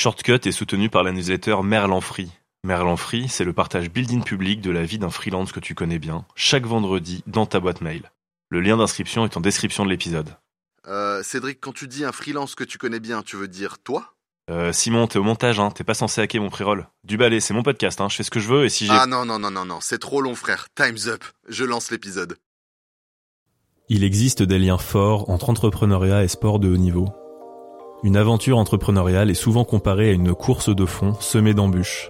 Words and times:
Shortcut 0.00 0.40
est 0.46 0.52
soutenu 0.52 0.88
par 0.88 1.02
la 1.02 1.12
newsletter 1.12 1.56
Merlan 1.62 2.00
Free. 2.00 2.30
Merlan 2.64 2.96
Free, 2.96 3.28
c'est 3.28 3.44
le 3.44 3.52
partage 3.52 3.90
building 3.90 4.24
public 4.24 4.62
de 4.62 4.70
la 4.70 4.82
vie 4.82 4.98
d'un 4.98 5.10
freelance 5.10 5.52
que 5.52 5.60
tu 5.60 5.74
connais 5.74 5.98
bien, 5.98 6.24
chaque 6.34 6.64
vendredi 6.64 7.22
dans 7.26 7.44
ta 7.44 7.60
boîte 7.60 7.82
mail. 7.82 8.10
Le 8.48 8.62
lien 8.62 8.78
d'inscription 8.78 9.26
est 9.26 9.36
en 9.36 9.42
description 9.42 9.84
de 9.84 9.90
l'épisode. 9.90 10.30
Euh, 10.88 11.22
Cédric, 11.22 11.60
quand 11.60 11.74
tu 11.74 11.86
dis 11.86 12.06
un 12.06 12.12
freelance 12.12 12.54
que 12.54 12.64
tu 12.64 12.78
connais 12.78 12.98
bien, 12.98 13.20
tu 13.20 13.36
veux 13.36 13.46
dire 13.46 13.76
toi? 13.78 14.14
Euh, 14.48 14.72
Simon, 14.72 15.06
t'es 15.06 15.18
au 15.18 15.22
montage, 15.22 15.60
hein, 15.60 15.70
t'es 15.70 15.84
pas 15.84 15.92
censé 15.92 16.22
hacker 16.22 16.40
mon 16.40 16.48
pré-roll. 16.48 16.88
Du 17.04 17.18
balai, 17.18 17.40
c'est 17.40 17.52
mon 17.52 17.62
podcast, 17.62 18.00
hein, 18.00 18.08
je 18.08 18.16
fais 18.16 18.22
ce 18.22 18.30
que 18.30 18.40
je 18.40 18.48
veux 18.48 18.64
et 18.64 18.70
si 18.70 18.86
j'ai... 18.86 18.92
Ah 18.94 19.04
non, 19.04 19.26
non, 19.26 19.38
non, 19.38 19.50
non, 19.50 19.66
non, 19.66 19.80
c'est 19.82 19.98
trop 19.98 20.22
long, 20.22 20.34
frère. 20.34 20.68
Time's 20.74 21.08
up. 21.08 21.24
Je 21.46 21.66
lance 21.66 21.90
l'épisode. 21.90 22.38
Il 23.90 24.02
existe 24.02 24.42
des 24.42 24.58
liens 24.58 24.78
forts 24.78 25.28
entre 25.28 25.50
entrepreneuriat 25.50 26.24
et 26.24 26.28
sport 26.28 26.58
de 26.58 26.70
haut 26.70 26.78
niveau. 26.78 27.12
Une 28.02 28.16
aventure 28.16 28.56
entrepreneuriale 28.56 29.28
est 29.28 29.34
souvent 29.34 29.64
comparée 29.64 30.08
à 30.08 30.12
une 30.12 30.34
course 30.34 30.74
de 30.74 30.86
fond 30.86 31.12
semée 31.20 31.52
d'embûches. 31.52 32.08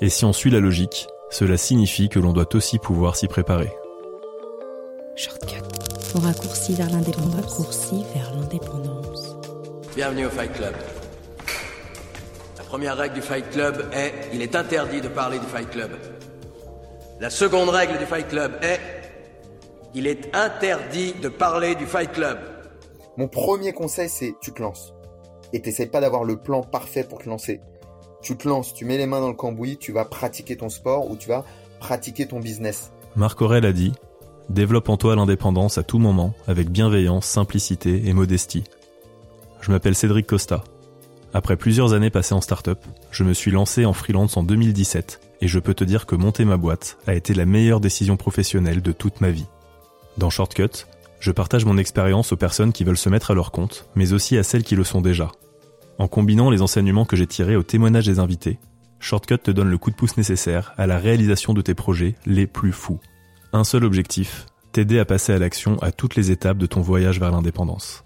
Et 0.00 0.08
si 0.08 0.24
on 0.24 0.32
suit 0.32 0.48
la 0.48 0.60
logique, 0.60 1.08
cela 1.28 1.58
signifie 1.58 2.08
que 2.08 2.18
l'on 2.18 2.32
doit 2.32 2.54
aussi 2.54 2.78
pouvoir 2.78 3.16
s'y 3.16 3.28
préparer. 3.28 3.70
Shortcut. 5.16 5.60
Au 6.14 6.20
raccourci 6.20 6.72
vers 6.72 6.88
l'indépendance. 6.88 7.34
Raccourci 7.34 8.02
vers 8.14 8.32
l'indépendance. 8.34 9.36
Bienvenue 9.94 10.24
au 10.24 10.30
Fight 10.30 10.54
Club. 10.54 10.74
La 12.56 12.64
première 12.64 12.96
règle 12.96 13.16
du 13.16 13.20
Fight 13.20 13.50
Club 13.50 13.90
est 13.92 14.30
il 14.32 14.40
est 14.40 14.56
interdit 14.56 15.02
de 15.02 15.08
parler 15.08 15.38
du 15.38 15.46
Fight 15.46 15.68
Club. 15.68 15.90
La 17.20 17.28
seconde 17.28 17.68
règle 17.68 17.98
du 17.98 18.06
Fight 18.06 18.28
Club 18.28 18.52
est 18.62 18.80
il 19.94 20.06
est 20.06 20.34
interdit 20.34 21.12
de 21.12 21.28
parler 21.28 21.74
du 21.74 21.84
Fight 21.84 22.10
Club. 22.10 22.38
Mon 23.18 23.28
premier 23.28 23.74
conseil, 23.74 24.08
c'est 24.08 24.34
tu 24.40 24.52
te 24.52 24.62
lances. 24.62 24.94
Et 25.52 25.60
t'essayes 25.60 25.86
pas 25.86 26.00
d'avoir 26.00 26.24
le 26.24 26.36
plan 26.36 26.62
parfait 26.62 27.04
pour 27.04 27.18
te 27.18 27.28
lancer. 27.28 27.60
Tu 28.22 28.36
te 28.36 28.48
lances, 28.48 28.74
tu 28.74 28.84
mets 28.84 28.98
les 28.98 29.06
mains 29.06 29.20
dans 29.20 29.28
le 29.28 29.34
cambouis, 29.34 29.78
tu 29.78 29.92
vas 29.92 30.04
pratiquer 30.04 30.56
ton 30.56 30.68
sport 30.68 31.10
ou 31.10 31.16
tu 31.16 31.28
vas 31.28 31.44
pratiquer 31.78 32.26
ton 32.26 32.40
business. 32.40 32.92
Marc 33.16 33.40
Aurel 33.40 33.64
a 33.64 33.72
dit 33.72 33.92
Développe 34.50 34.88
en 34.88 34.96
toi 34.96 35.16
l'indépendance 35.16 35.78
à 35.78 35.82
tout 35.82 35.98
moment, 35.98 36.34
avec 36.46 36.70
bienveillance, 36.70 37.26
simplicité 37.26 38.06
et 38.06 38.12
modestie. 38.12 38.64
Je 39.60 39.70
m'appelle 39.70 39.94
Cédric 39.94 40.26
Costa. 40.26 40.64
Après 41.32 41.56
plusieurs 41.56 41.92
années 41.92 42.10
passées 42.10 42.34
en 42.34 42.40
start-up, 42.40 42.80
je 43.10 43.22
me 43.22 43.32
suis 43.32 43.52
lancé 43.52 43.84
en 43.84 43.92
freelance 43.92 44.36
en 44.36 44.42
2017 44.42 45.20
et 45.40 45.48
je 45.48 45.58
peux 45.58 45.74
te 45.74 45.84
dire 45.84 46.06
que 46.06 46.16
monter 46.16 46.44
ma 46.44 46.56
boîte 46.56 46.98
a 47.06 47.14
été 47.14 47.34
la 47.34 47.46
meilleure 47.46 47.80
décision 47.80 48.16
professionnelle 48.16 48.82
de 48.82 48.92
toute 48.92 49.20
ma 49.20 49.30
vie. 49.30 49.46
Dans 50.18 50.30
Shortcut, 50.30 50.86
je 51.20 51.30
partage 51.30 51.66
mon 51.66 51.78
expérience 51.78 52.32
aux 52.32 52.36
personnes 52.36 52.72
qui 52.72 52.82
veulent 52.82 52.96
se 52.96 53.10
mettre 53.10 53.30
à 53.30 53.34
leur 53.34 53.52
compte, 53.52 53.86
mais 53.94 54.12
aussi 54.12 54.38
à 54.38 54.42
celles 54.42 54.64
qui 54.64 54.74
le 54.74 54.84
sont 54.84 55.02
déjà. 55.02 55.30
En 55.98 56.08
combinant 56.08 56.50
les 56.50 56.62
enseignements 56.62 57.04
que 57.04 57.16
j'ai 57.16 57.26
tirés 57.26 57.56
au 57.56 57.62
témoignage 57.62 58.06
des 58.06 58.18
invités, 58.18 58.58
Shortcut 58.98 59.38
te 59.38 59.50
donne 59.50 59.70
le 59.70 59.78
coup 59.78 59.90
de 59.90 59.96
pouce 59.96 60.16
nécessaire 60.16 60.72
à 60.78 60.86
la 60.86 60.98
réalisation 60.98 61.52
de 61.52 61.60
tes 61.60 61.74
projets 61.74 62.14
les 62.26 62.46
plus 62.46 62.72
fous. 62.72 63.00
Un 63.52 63.64
seul 63.64 63.84
objectif, 63.84 64.46
t'aider 64.72 64.98
à 64.98 65.04
passer 65.04 65.32
à 65.32 65.38
l'action 65.38 65.78
à 65.80 65.92
toutes 65.92 66.16
les 66.16 66.30
étapes 66.30 66.58
de 66.58 66.66
ton 66.66 66.80
voyage 66.80 67.20
vers 67.20 67.30
l'indépendance. 67.30 68.04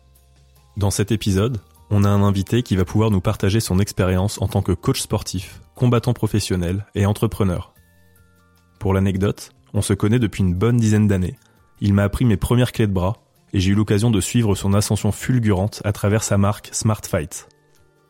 Dans 0.77 0.91
cet 0.91 1.12
épisode, 1.12 1.61
on 1.91 2.03
a 2.03 2.09
un 2.09 2.23
invité 2.23 2.62
qui 2.62 2.75
va 2.75 2.85
pouvoir 2.85 3.11
nous 3.11 3.20
partager 3.20 3.61
son 3.61 3.79
expérience 3.79 4.41
en 4.42 4.48
tant 4.48 4.62
que 4.62 4.73
coach 4.73 5.01
sportif, 5.01 5.61
combattant 5.77 6.15
professionnel 6.15 6.87
et 6.97 7.07
entrepreneur. 7.07 7.75
Pour 8.81 8.92
l'anecdote, 8.92 9.53
on 9.73 9.83
se 9.83 9.95
connaît 9.95 10.19
depuis 10.19 10.42
une 10.42 10.55
bonne 10.55 10.79
dizaine 10.79 11.07
d'années. 11.07 11.37
Il 11.84 11.92
m'a 11.92 12.04
appris 12.04 12.24
mes 12.24 12.38
premières 12.38 12.72
clés 12.72 12.86
de 12.86 12.94
bras 12.94 13.18
et 13.52 13.60
j'ai 13.60 13.72
eu 13.72 13.74
l'occasion 13.74 14.10
de 14.10 14.18
suivre 14.18 14.54
son 14.54 14.72
ascension 14.72 15.12
fulgurante 15.12 15.82
à 15.84 15.92
travers 15.92 16.22
sa 16.22 16.38
marque 16.38 16.70
Smart 16.72 17.02
Fight. 17.06 17.46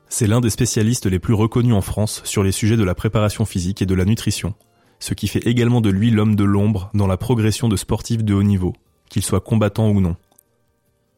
C'est 0.09 0.29
l'un 0.29 0.41
des 0.41 0.51
spécialistes 0.51 1.07
les 1.07 1.19
plus 1.19 1.35
reconnus 1.35 1.75
en 1.75 1.81
France 1.81 2.23
sur 2.25 2.45
les 2.45 2.53
sujets 2.53 2.77
de 2.77 2.85
la 2.85 2.95
préparation 2.95 3.45
physique 3.45 3.83
et 3.83 3.87
de 3.87 3.95
la 3.97 4.05
nutrition, 4.05 4.55
ce 5.01 5.13
qui 5.13 5.27
fait 5.27 5.45
également 5.49 5.81
de 5.81 5.91
lui 5.91 6.13
l'homme 6.13 6.37
de 6.37 6.45
l'ombre 6.45 6.89
dans 6.95 7.09
la 7.09 7.17
progression 7.17 7.69
de 7.69 7.75
sportifs 7.75 8.23
de 8.23 8.33
haut 8.33 8.45
niveau, 8.45 8.75
qu'ils 9.11 9.25
soient 9.25 9.41
combattants 9.41 9.91
ou 9.91 10.01
non. 10.01 10.15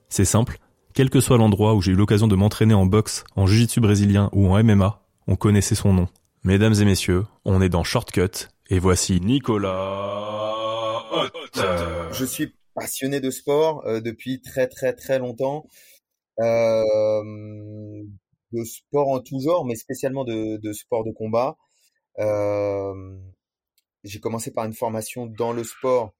C'est 0.09 0.25
simple, 0.25 0.59
quel 0.95 1.11
que 1.11 1.21
soit 1.21 1.37
l'endroit 1.37 1.75
où 1.75 1.83
j'ai 1.83 1.93
eu 1.93 1.97
l'occasion 1.97 2.27
de 2.27 2.37
m'entraîner 2.37 2.73
en 2.73 2.87
boxe, 2.87 3.25
en 3.37 3.47
jiu-jitsu 3.47 3.81
brésilien 3.81 4.31
ou 4.33 4.49
en 4.49 4.65
MMA, 4.65 5.03
on 5.27 5.37
connaissait 5.37 5.75
son 5.75 5.93
nom. 5.93 6.09
Mesdames 6.43 6.75
et 6.81 6.87
messieurs, 6.87 7.27
on 7.45 7.61
est 7.61 7.69
dans 7.69 7.85
Shortcut, 7.85 8.49
et 8.71 8.79
voici 8.79 9.21
Nicolas 9.21 10.56
Je 12.13 12.25
suis 12.25 12.53
passionné 12.75 13.21
de 13.21 13.31
sport 13.31 13.85
euh, 13.87 14.01
depuis 14.01 14.41
très 14.41 14.69
très 14.69 14.93
très 14.93 15.19
longtemps. 15.19 15.67
Euh, 16.41 18.05
de 18.53 18.65
sport 18.65 19.09
en 19.09 19.21
tout 19.21 19.41
genre, 19.41 19.65
mais 19.65 19.75
spécialement 19.75 20.25
de, 20.25 20.73
sport 20.73 21.05
de 21.05 21.11
combat. 21.11 21.57
Euh, 22.19 23.19
j'ai 24.05 24.21
commencé 24.21 24.53
par 24.53 24.65
une 24.67 24.75
formation 24.75 25.27
dans 25.27 25.53
le 25.53 25.65
sport 25.65 26.15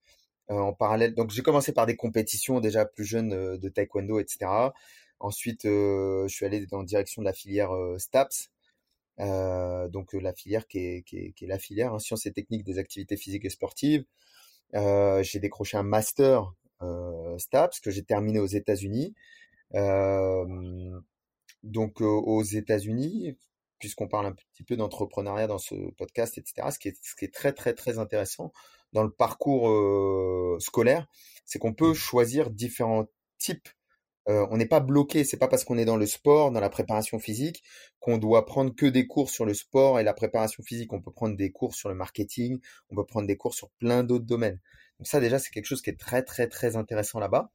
en 0.49 0.73
parallèle. 0.73 1.15
Donc 1.15 1.31
j'ai 1.31 1.41
commencé 1.41 1.73
par 1.73 1.85
des 1.85 1.95
compétitions 1.95 2.59
déjà 2.59 2.85
plus 2.85 3.05
jeunes 3.05 3.57
de 3.57 3.69
taekwondo, 3.69 4.19
etc. 4.19 4.71
Ensuite, 5.19 5.63
je 5.63 6.27
suis 6.27 6.45
allé 6.45 6.65
dans 6.67 6.79
la 6.79 6.85
direction 6.85 7.21
de 7.21 7.27
la 7.27 7.33
filière 7.33 7.71
STAPS, 7.97 8.49
donc 9.19 10.13
la 10.13 10.33
filière 10.33 10.67
qui 10.67 10.79
est 10.79 11.41
la 11.41 11.59
filière 11.59 11.93
hein, 11.93 11.99
sciences 11.99 12.25
et 12.25 12.33
techniques 12.33 12.63
des 12.63 12.77
activités 12.77 13.17
physiques 13.17 13.45
et 13.45 13.49
sportives. 13.49 14.05
Euh, 14.75 15.23
j'ai 15.23 15.39
décroché 15.39 15.77
un 15.77 15.83
master 15.83 16.53
STAPS 17.37 17.79
que 17.79 17.89
j'ai 17.91 18.03
terminé 18.03 18.39
aux 18.39 18.47
États-Unis. 18.47 19.15
donc 21.63 22.01
aux 22.01 22.43
États-Unis, 22.43 23.37
puisqu'on 23.79 24.07
parle 24.07 24.27
un 24.27 24.33
petit 24.33 24.63
peu 24.63 24.75
d'entrepreneuriat 24.75 25.47
dans 25.47 25.57
ce 25.57 25.75
podcast, 25.97 26.37
etc. 26.37 26.69
Ce 26.71 26.79
qui 26.79 26.89
est, 26.89 26.97
ce 27.01 27.15
qui 27.15 27.25
est 27.25 27.33
très 27.33 27.53
très 27.53 27.73
très 27.73 27.99
intéressant 27.99 28.51
dans 28.93 29.03
le 29.03 29.11
parcours 29.11 29.69
euh, 29.69 30.57
scolaire, 30.59 31.07
c'est 31.45 31.59
qu'on 31.59 31.73
peut 31.73 31.93
choisir 31.93 32.49
différents 32.49 33.05
types. 33.37 33.69
Euh, 34.29 34.45
on 34.51 34.57
n'est 34.57 34.65
pas 34.67 34.79
bloqué. 34.79 35.23
C'est 35.23 35.37
pas 35.37 35.47
parce 35.47 35.63
qu'on 35.63 35.77
est 35.77 35.85
dans 35.85 35.97
le 35.97 36.05
sport, 36.05 36.51
dans 36.51 36.59
la 36.59 36.69
préparation 36.69 37.19
physique, 37.19 37.63
qu'on 37.99 38.17
doit 38.17 38.45
prendre 38.45 38.75
que 38.75 38.85
des 38.85 39.07
cours 39.07 39.29
sur 39.29 39.45
le 39.45 39.53
sport 39.53 39.99
et 39.99 40.03
la 40.03 40.13
préparation 40.13 40.63
physique. 40.63 40.93
On 40.93 41.01
peut 41.01 41.11
prendre 41.11 41.35
des 41.37 41.51
cours 41.51 41.75
sur 41.75 41.89
le 41.89 41.95
marketing, 41.95 42.59
on 42.89 42.95
peut 42.95 43.05
prendre 43.05 43.27
des 43.27 43.37
cours 43.37 43.53
sur 43.53 43.69
plein 43.79 44.03
d'autres 44.03 44.25
domaines. 44.25 44.59
Donc 44.99 45.07
ça 45.07 45.19
déjà, 45.19 45.39
c'est 45.39 45.51
quelque 45.51 45.65
chose 45.65 45.81
qui 45.81 45.89
est 45.89 45.99
très 45.99 46.23
très 46.23 46.47
très 46.47 46.75
intéressant 46.75 47.19
là-bas. 47.19 47.51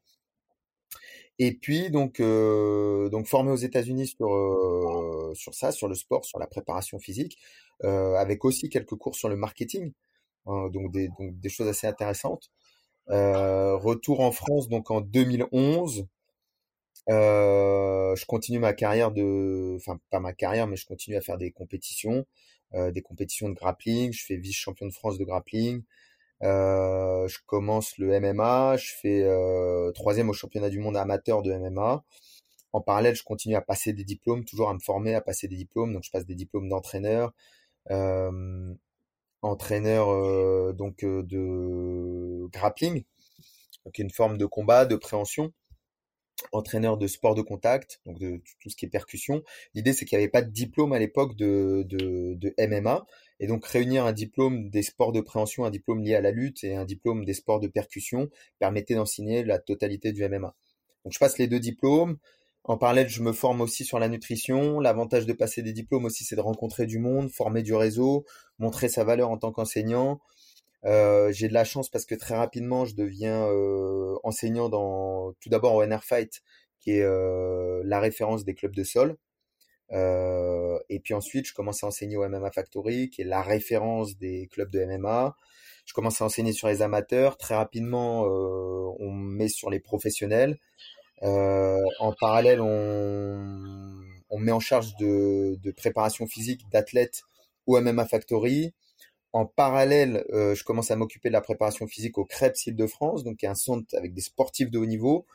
Et 1.39 1.53
puis 1.55 1.91
donc 1.91 2.21
euh, 2.21 3.09
donc 3.09 3.27
formé 3.27 3.51
aux 3.51 3.57
États-Unis 3.57 4.09
sur 4.09 4.35
euh, 4.35 5.33
sur 5.35 5.55
ça, 5.55 5.73
sur 5.73 5.89
le 5.89 5.95
sport, 5.95 6.25
sur 6.25 6.39
la 6.39 6.47
préparation 6.47 6.99
physique, 6.99 7.39
avec 7.83 8.45
aussi 8.45 8.69
quelques 8.69 8.95
cours 8.95 9.17
sur 9.17 9.29
le 9.29 9.37
marketing, 9.37 9.93
hein, 10.47 10.69
donc 10.71 10.93
des 10.93 11.09
donc 11.19 11.39
des 11.41 11.49
choses 11.49 11.69
assez 11.69 11.87
intéressantes. 11.87 12.51
Retour 13.09 14.21
en 14.21 14.33
France 14.33 14.69
donc 14.69 14.91
en 14.91 15.01
2011. 15.01 16.07
Euh, 17.11 18.15
je 18.17 18.25
continue 18.27 18.59
ma 18.59 18.73
carrière 18.73 19.11
de, 19.11 19.77
enfin 19.77 19.99
pas 20.11 20.21
ma 20.21 20.33
carrière, 20.33 20.67
mais 20.67 20.77
je 20.77 20.87
continue 20.87 21.17
à 21.17 21.21
faire 21.21 21.39
des 21.39 21.51
compétitions, 21.51 22.27
euh, 22.75 22.91
des 22.93 23.03
compétitions 23.03 23.49
de 23.49 23.55
grappling. 23.55 24.13
Je 24.13 24.25
fais 24.25 24.37
vice-champion 24.37 24.87
de 24.87 24.93
France 24.93 25.19
de 25.19 25.25
grappling. 25.25 25.83
Euh, 26.43 27.29
je 27.29 27.39
commence 27.47 27.99
le 27.99 28.19
MMA, 28.21 28.77
je 28.77 28.93
fais 29.01 29.27
troisième 29.95 30.31
au 30.31 30.33
championnat 30.33 30.71
du 30.71 30.79
monde 30.79 30.97
amateur 30.97 31.43
de 31.43 31.53
MMA. 31.53 32.05
En 32.73 32.81
parallèle, 32.81 33.15
je 33.15 33.23
continue 33.23 33.55
à 33.57 33.61
passer 33.61 33.93
des 33.93 34.05
diplômes, 34.05 34.45
toujours 34.45 34.71
à 34.71 34.75
me 34.75 34.79
former, 34.79 35.15
à 35.15 35.21
passer 35.21 35.47
des 35.49 35.57
diplômes. 35.57 35.93
Donc, 35.93 36.05
je 36.05 36.11
passe 36.11 36.27
des 36.27 36.35
diplômes 36.35 36.69
d'entraîneur, 36.69 37.33
euh, 37.91 38.75
entraîneur 39.43 40.11
euh, 40.11 40.73
donc 40.73 41.05
euh, 41.05 41.23
de 41.25 42.49
grappling, 42.53 43.05
donc 43.85 43.99
une 43.99 44.11
forme 44.11 44.39
de 44.39 44.47
combat, 44.47 44.87
de 44.87 44.97
préhension, 44.97 45.53
entraîneur 46.53 46.99
de 46.99 47.07
sport 47.07 47.35
de 47.35 47.43
contact, 47.43 48.01
donc 48.07 48.19
de 48.19 48.43
tout 48.61 48.71
ce 48.71 48.77
qui 48.77 48.85
est 48.85 48.89
percussion. 48.89 49.43
L'idée, 49.75 49.93
c'est 49.93 50.05
qu'il 50.05 50.19
n'y 50.19 50.25
avait 50.25 50.31
pas 50.31 50.43
de 50.43 50.51
diplôme 50.51 50.93
à 50.93 50.99
l'époque 50.99 51.37
de, 51.37 51.85
de, 51.89 52.35
de 52.35 52.55
MMA. 52.59 53.07
Et 53.41 53.47
donc 53.47 53.65
réunir 53.67 54.07
un 54.07 54.13
diplôme 54.13 54.71
des 54.71 54.83
sports 54.83 55.13
de 55.13 55.21
préhension, 55.21 55.65
un 55.65 55.71
diplôme 55.71 56.03
lié 56.03 56.15
à 56.15 56.21
la 56.21 56.31
lutte 56.31 56.63
et 56.63 56.77
un 56.77 56.85
diplôme 56.85 57.25
des 57.25 57.35
sports 57.35 57.59
de 57.59 57.67
percussion 57.67 58.29
permettait 58.59 58.95
d'enseigner 58.95 59.43
la 59.45 59.59
totalité 59.59 60.13
du 60.13 60.27
MMA. 60.29 60.55
Donc 61.05 61.13
je 61.13 61.19
passe 61.19 61.39
les 61.39 61.49
deux 61.49 61.61
diplômes. 61.61 62.19
En 62.65 62.79
parallèle, 62.79 63.09
je 63.09 63.23
me 63.23 63.33
forme 63.33 63.61
aussi 63.61 63.85
sur 63.85 63.99
la 63.99 64.09
nutrition. 64.09 64.79
L'avantage 64.79 65.27
de 65.27 65.33
passer 65.33 65.63
des 65.63 65.73
diplômes 65.73 66.05
aussi, 66.05 66.23
c'est 66.25 66.37
de 66.37 66.41
rencontrer 66.41 66.87
du 66.87 67.01
monde, 67.01 67.31
former 67.31 67.63
du 67.63 67.75
réseau, 67.75 68.25
montrer 68.61 68.89
sa 68.89 69.03
valeur 69.03 69.31
en 69.31 69.39
tant 69.39 69.51
qu'enseignant. 69.51 70.21
Euh, 70.85 71.31
j'ai 71.33 71.49
de 71.49 71.55
la 71.55 71.65
chance 71.65 71.89
parce 71.89 72.05
que 72.07 72.15
très 72.15 72.37
rapidement, 72.37 72.85
je 72.85 72.95
deviens 72.95 73.47
euh, 73.47 74.17
enseignant 74.25 74.69
dans 74.69 75.33
tout 75.41 75.49
d'abord 75.49 75.75
au 75.75 75.85
NR 75.85 76.03
Fight, 76.05 76.43
qui 76.81 76.93
est 76.93 77.03
euh, 77.03 77.83
la 77.85 78.01
référence 78.01 78.45
des 78.45 78.55
clubs 78.55 78.75
de 78.75 78.85
sol. 78.85 79.17
Et 80.89 81.01
puis 81.01 81.15
ensuite, 81.15 81.47
je 81.47 81.55
commence 81.55 81.85
à 81.85 81.87
enseigner 81.87 82.17
au 82.17 82.27
MMA 82.29 82.51
Factory, 82.51 83.11
qui 83.11 83.23
est 83.23 83.25
la 83.25 83.43
référence 83.43 84.17
des 84.17 84.49
clubs 84.51 84.71
de 84.71 84.85
MMA. 84.85 85.37
Je 85.85 85.95
commence 85.95 86.21
à 86.23 86.25
enseigner 86.25 86.53
sur 86.53 86.69
les 86.69 86.83
amateurs. 86.83 87.37
Très 87.37 87.55
rapidement, 87.55 88.23
on 88.23 89.11
met 89.13 89.49
sur 89.49 89.71
les 89.71 89.81
professionnels. 89.81 90.59
En 91.21 92.15
parallèle, 92.19 92.61
on, 92.61 94.01
on 94.31 94.39
me 94.39 94.45
met 94.45 94.53
en 94.53 94.61
charge 94.61 94.97
de 94.99 95.71
préparation 95.77 96.27
physique 96.27 96.63
d'athlètes 96.71 97.23
au 97.67 97.81
MMA 97.81 98.07
Factory. 98.07 98.73
En 99.33 99.47
parallèle, 99.47 100.27
euh, 100.31 100.55
je 100.55 100.63
commence 100.65 100.91
à 100.91 100.97
m'occuper 100.97 101.29
de 101.29 101.33
la 101.33 101.41
préparation 101.41 101.87
physique 101.87 102.19
au 102.19 102.25
Krebs 102.25 102.67
Île-de-France, 102.67 103.25
donc 103.25 103.39
qui 103.39 103.47
est 103.47 103.49
un 103.49 103.55
centre 103.55 103.87
avec 103.97 104.13
des 104.13 104.21
sportifs 104.21 104.71
de 104.71 104.79
haut 104.79 104.87
niveau, 104.87 105.27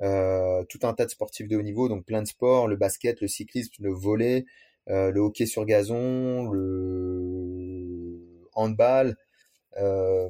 euh, 0.00 0.64
tout 0.68 0.80
un 0.82 0.94
tas 0.94 1.04
de 1.04 1.10
sportifs 1.10 1.48
de 1.48 1.56
haut 1.56 1.62
niveau, 1.62 1.88
donc 1.88 2.04
plein 2.04 2.22
de 2.22 2.26
sports, 2.26 2.66
le 2.66 2.76
basket, 2.76 3.20
le 3.20 3.28
cyclisme, 3.28 3.72
le 3.80 3.92
volley, 3.92 4.46
euh, 4.88 5.10
le 5.10 5.20
hockey 5.20 5.46
sur 5.46 5.64
gazon, 5.66 6.50
le 6.50 8.48
handball. 8.54 9.16
Euh, 9.78 10.28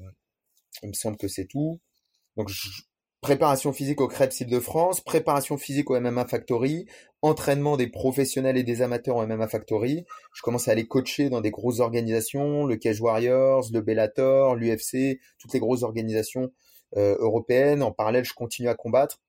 il 0.83 0.89
me 0.89 0.95
semble 0.95 1.17
que 1.17 1.29
c'est 1.29 1.47
tout. 1.47 1.81
Donc 2.37 2.49
je, 2.49 2.83
préparation 3.23 3.73
physique 3.73 4.01
au 4.01 4.09
Krebs 4.09 4.41
Île-de-France, 4.41 5.01
préparation 5.01 5.57
physique 5.57 5.91
au 5.91 5.99
MMA 5.99 6.27
Factory, 6.27 6.87
entraînement 7.23 7.77
des 7.77 7.87
professionnels 7.87 8.57
et 8.57 8.65
des 8.65 8.83
amateurs 8.83 9.17
au 9.17 9.27
MMA 9.27 9.47
Factory. 9.47 10.05
Je 10.35 10.43
commence 10.43 10.67
à 10.67 10.73
aller 10.73 10.89
coacher 10.89 11.31
dans 11.31 11.41
des 11.41 11.53
grosses 11.53 11.79
organisations, 11.79 12.67
le 12.67 12.77
Cage 12.77 13.01
Warriors, 13.01 13.69
le 13.73 13.81
Bellator, 13.81 14.57
l'UFC, 14.57 15.21
toutes 15.39 15.53
les 15.53 15.61
grosses 15.61 15.85
organisations 15.85 16.53
euh, 16.97 17.17
européennes. 17.21 17.85
En 17.85 17.93
parallèle, 17.93 18.25
je 18.25 18.35
continue 18.35 18.69
à 18.69 18.75
combattre. 18.75 19.21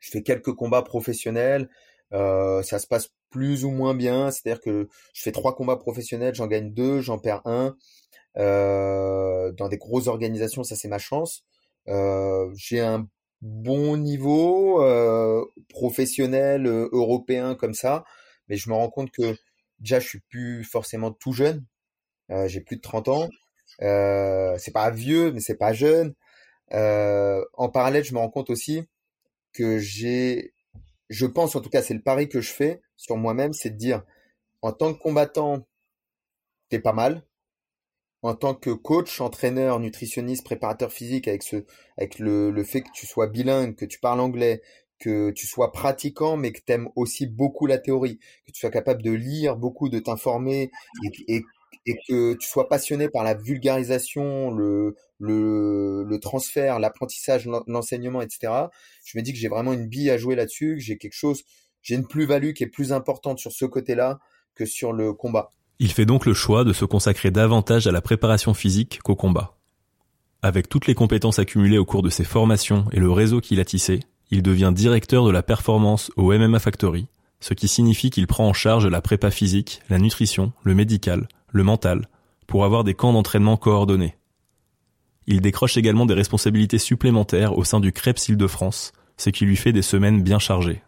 Je 0.00 0.10
fais 0.10 0.22
quelques 0.22 0.54
combats 0.54 0.82
professionnels. 0.82 1.68
Euh, 2.14 2.62
ça 2.62 2.78
se 2.78 2.86
passe 2.86 3.10
plus 3.28 3.66
ou 3.66 3.70
moins 3.70 3.94
bien, 3.94 4.30
c'est-à-dire 4.30 4.62
que 4.62 4.88
je 5.12 5.22
fais 5.22 5.32
trois 5.32 5.54
combats 5.54 5.76
professionnels, 5.76 6.34
j'en 6.34 6.46
gagne 6.46 6.72
deux, 6.72 7.02
j'en 7.02 7.18
perds 7.18 7.42
un. 7.46 7.76
Euh, 8.38 9.52
dans 9.52 9.68
des 9.68 9.76
grosses 9.76 10.06
organisations, 10.06 10.64
ça 10.64 10.76
c'est 10.76 10.88
ma 10.88 10.98
chance. 10.98 11.44
Euh, 11.88 12.50
j'ai 12.56 12.80
un 12.80 13.08
bon 13.40 13.96
niveau 13.96 14.82
euh, 14.82 15.44
professionnel 15.68 16.66
euh, 16.66 16.88
européen 16.92 17.54
comme 17.54 17.74
ça, 17.74 18.04
mais 18.48 18.56
je 18.56 18.70
me 18.70 18.74
rends 18.74 18.90
compte 18.90 19.10
que 19.10 19.36
déjà 19.80 20.00
je 20.00 20.08
suis 20.08 20.20
plus 20.20 20.64
forcément 20.64 21.12
tout 21.12 21.32
jeune. 21.32 21.64
J'ai 22.46 22.62
plus 22.62 22.76
de 22.76 22.80
30 22.80 23.08
ans. 23.08 23.28
C'est 23.78 24.72
pas 24.72 24.90
vieux, 24.90 25.32
mais 25.32 25.40
c'est 25.40 25.56
pas 25.58 25.74
jeune. 25.74 26.14
En 26.70 27.68
parallèle, 27.72 28.04
je 28.04 28.14
me 28.14 28.18
rends 28.18 28.30
compte 28.30 28.48
aussi 28.50 28.84
que 29.52 29.78
j'ai, 29.78 30.54
je 31.10 31.26
pense 31.26 31.56
en 31.56 31.60
tout 31.60 31.68
cas, 31.70 31.82
c'est 31.82 31.94
le 31.94 32.02
pari 32.02 32.28
que 32.28 32.40
je 32.40 32.50
fais 32.52 32.80
sur 32.96 33.16
moi-même, 33.18 33.52
c'est 33.52 33.70
de 33.70 33.76
dire, 33.76 34.02
en 34.62 34.72
tant 34.72 34.94
que 34.94 34.98
combattant, 34.98 35.66
t'es 36.70 36.78
pas 36.78 36.94
mal, 36.94 37.22
en 38.22 38.34
tant 38.34 38.54
que 38.54 38.70
coach, 38.70 39.20
entraîneur, 39.20 39.80
nutritionniste, 39.80 40.44
préparateur 40.44 40.92
physique, 40.92 41.28
avec 41.28 41.42
ce, 41.42 41.64
avec 41.98 42.18
le, 42.18 42.50
le 42.50 42.64
fait 42.64 42.82
que 42.82 42.90
tu 42.94 43.06
sois 43.06 43.26
bilingue, 43.26 43.74
que 43.74 43.84
tu 43.84 43.98
parles 43.98 44.20
anglais, 44.20 44.62
que 44.98 45.30
tu 45.32 45.46
sois 45.46 45.72
pratiquant, 45.72 46.36
mais 46.36 46.52
que 46.52 46.60
tu 46.64 46.72
aimes 46.72 46.88
aussi 46.94 47.26
beaucoup 47.26 47.66
la 47.66 47.78
théorie, 47.78 48.18
que 48.46 48.52
tu 48.52 48.60
sois 48.60 48.70
capable 48.70 49.02
de 49.02 49.10
lire 49.10 49.56
beaucoup, 49.56 49.88
de 49.88 49.98
t'informer, 49.98 50.70
et, 51.04 51.36
et, 51.36 51.42
et, 51.86 51.96
que 52.08 52.34
tu 52.34 52.48
sois 52.48 52.68
passionné 52.68 53.08
par 53.08 53.24
la 53.24 53.34
vulgarisation, 53.34 54.52
le, 54.52 54.94
le, 55.18 56.04
le 56.04 56.20
transfert, 56.20 56.78
l'apprentissage, 56.78 57.48
l'enseignement, 57.66 58.22
etc. 58.22 58.52
Je 59.04 59.18
me 59.18 59.22
dis 59.22 59.32
que 59.32 59.38
j'ai 59.38 59.48
vraiment 59.48 59.72
une 59.72 59.88
bille 59.88 60.10
à 60.10 60.18
jouer 60.18 60.36
là-dessus, 60.36 60.76
que 60.76 60.80
j'ai 60.82 60.98
quelque 60.98 61.14
chose, 61.14 61.42
j'ai 61.82 61.96
une 61.96 62.06
plus-value 62.06 62.52
qui 62.52 62.62
est 62.62 62.68
plus 62.68 62.92
importante 62.92 63.40
sur 63.40 63.50
ce 63.50 63.64
côté-là 63.64 64.20
que 64.54 64.64
sur 64.66 64.92
le 64.92 65.12
combat. 65.12 65.50
Il 65.78 65.92
fait 65.92 66.06
donc 66.06 66.26
le 66.26 66.34
choix 66.34 66.64
de 66.64 66.72
se 66.72 66.84
consacrer 66.84 67.30
davantage 67.30 67.86
à 67.86 67.92
la 67.92 68.00
préparation 68.00 68.54
physique 68.54 69.00
qu'au 69.02 69.16
combat. 69.16 69.56
Avec 70.42 70.68
toutes 70.68 70.86
les 70.86 70.94
compétences 70.94 71.38
accumulées 71.38 71.78
au 71.78 71.84
cours 71.84 72.02
de 72.02 72.10
ses 72.10 72.24
formations 72.24 72.86
et 72.92 73.00
le 73.00 73.10
réseau 73.10 73.40
qu'il 73.40 73.60
a 73.60 73.64
tissé, 73.64 74.00
il 74.30 74.42
devient 74.42 74.72
directeur 74.74 75.24
de 75.24 75.30
la 75.30 75.42
performance 75.42 76.10
au 76.16 76.32
MMA 76.32 76.58
Factory, 76.58 77.06
ce 77.40 77.54
qui 77.54 77.68
signifie 77.68 78.10
qu'il 78.10 78.26
prend 78.26 78.48
en 78.48 78.52
charge 78.52 78.86
la 78.86 79.00
prépa 79.00 79.30
physique, 79.30 79.82
la 79.88 79.98
nutrition, 79.98 80.52
le 80.62 80.74
médical, 80.74 81.28
le 81.50 81.64
mental, 81.64 82.08
pour 82.46 82.64
avoir 82.64 82.84
des 82.84 82.94
camps 82.94 83.12
d'entraînement 83.12 83.56
coordonnés. 83.56 84.16
Il 85.26 85.40
décroche 85.40 85.76
également 85.76 86.06
des 86.06 86.14
responsabilités 86.14 86.78
supplémentaires 86.78 87.56
au 87.56 87.64
sein 87.64 87.80
du 87.80 87.92
Krebs 87.92 88.28
Île-de-France, 88.28 88.92
ce 89.16 89.30
qui 89.30 89.44
lui 89.44 89.56
fait 89.56 89.72
des 89.72 89.82
semaines 89.82 90.22
bien 90.22 90.38
chargées. 90.38 90.82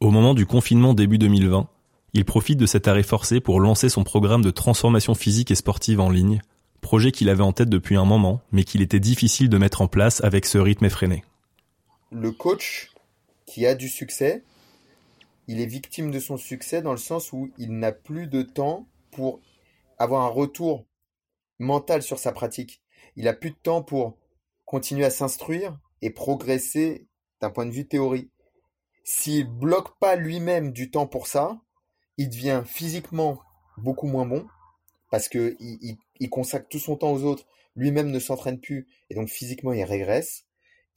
Au 0.00 0.10
moment 0.10 0.34
du 0.34 0.46
confinement 0.46 0.94
début 0.94 1.18
2020, 1.18 1.68
il 2.12 2.24
profite 2.24 2.58
de 2.58 2.66
cet 2.66 2.88
arrêt 2.88 3.02
forcé 3.02 3.40
pour 3.40 3.60
lancer 3.60 3.88
son 3.88 4.04
programme 4.04 4.42
de 4.42 4.50
transformation 4.50 5.14
physique 5.14 5.50
et 5.50 5.54
sportive 5.54 6.00
en 6.00 6.10
ligne, 6.10 6.40
projet 6.80 7.12
qu'il 7.12 7.28
avait 7.28 7.42
en 7.42 7.52
tête 7.52 7.68
depuis 7.68 7.96
un 7.96 8.04
moment, 8.04 8.40
mais 8.52 8.64
qu'il 8.64 8.82
était 8.82 9.00
difficile 9.00 9.48
de 9.48 9.58
mettre 9.58 9.82
en 9.82 9.88
place 9.88 10.22
avec 10.24 10.46
ce 10.46 10.58
rythme 10.58 10.86
effréné. 10.86 11.24
Le 12.10 12.32
coach 12.32 12.90
qui 13.46 13.66
a 13.66 13.74
du 13.74 13.88
succès, 13.88 14.42
il 15.46 15.60
est 15.60 15.66
victime 15.66 16.10
de 16.10 16.18
son 16.18 16.36
succès 16.36 16.82
dans 16.82 16.92
le 16.92 16.98
sens 16.98 17.32
où 17.32 17.50
il 17.58 17.78
n'a 17.78 17.92
plus 17.92 18.26
de 18.26 18.42
temps 18.42 18.86
pour 19.10 19.40
avoir 19.98 20.22
un 20.22 20.28
retour 20.28 20.86
mental 21.58 22.02
sur 22.02 22.18
sa 22.18 22.32
pratique. 22.32 22.82
Il 23.16 23.28
a 23.28 23.32
plus 23.32 23.50
de 23.50 23.56
temps 23.62 23.82
pour 23.82 24.16
continuer 24.64 25.04
à 25.04 25.10
s'instruire 25.10 25.78
et 26.02 26.10
progresser 26.10 27.06
d'un 27.40 27.50
point 27.50 27.66
de 27.66 27.72
vue 27.72 27.86
théorie. 27.86 28.30
S'il 29.04 29.46
bloque 29.46 29.98
pas 29.98 30.16
lui-même 30.16 30.72
du 30.72 30.90
temps 30.90 31.06
pour 31.06 31.26
ça, 31.26 31.60
il 32.16 32.28
devient 32.28 32.62
physiquement 32.66 33.40
beaucoup 33.78 34.06
moins 34.06 34.26
bon 34.26 34.46
parce 35.10 35.28
que 35.28 35.56
il, 35.60 36.30
consacre 36.30 36.68
tout 36.68 36.78
son 36.78 36.96
temps 36.96 37.12
aux 37.12 37.24
autres, 37.24 37.46
lui-même 37.74 38.10
ne 38.10 38.18
s'entraîne 38.18 38.60
plus 38.60 38.86
et 39.08 39.14
donc 39.14 39.28
physiquement 39.28 39.72
il 39.72 39.82
régresse 39.84 40.44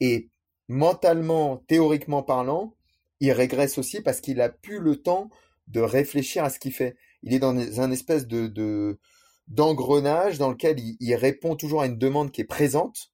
et 0.00 0.30
mentalement, 0.68 1.58
théoriquement 1.68 2.22
parlant, 2.22 2.74
il 3.20 3.32
régresse 3.32 3.78
aussi 3.78 4.00
parce 4.00 4.20
qu'il 4.20 4.40
a 4.40 4.48
plus 4.48 4.78
le 4.78 4.96
temps 4.96 5.30
de 5.68 5.80
réfléchir 5.80 6.44
à 6.44 6.50
ce 6.50 6.58
qu'il 6.58 6.72
fait. 6.72 6.96
Il 7.22 7.32
est 7.32 7.38
dans 7.38 7.56
un 7.80 7.90
espèce 7.90 8.26
de, 8.26 8.46
de 8.46 8.98
d'engrenage 9.46 10.38
dans 10.38 10.50
lequel 10.50 10.76
il, 10.78 11.14
répond 11.16 11.54
toujours 11.54 11.82
à 11.82 11.86
une 11.86 11.98
demande 11.98 12.32
qui 12.32 12.40
est 12.40 12.46
présente 12.46 13.12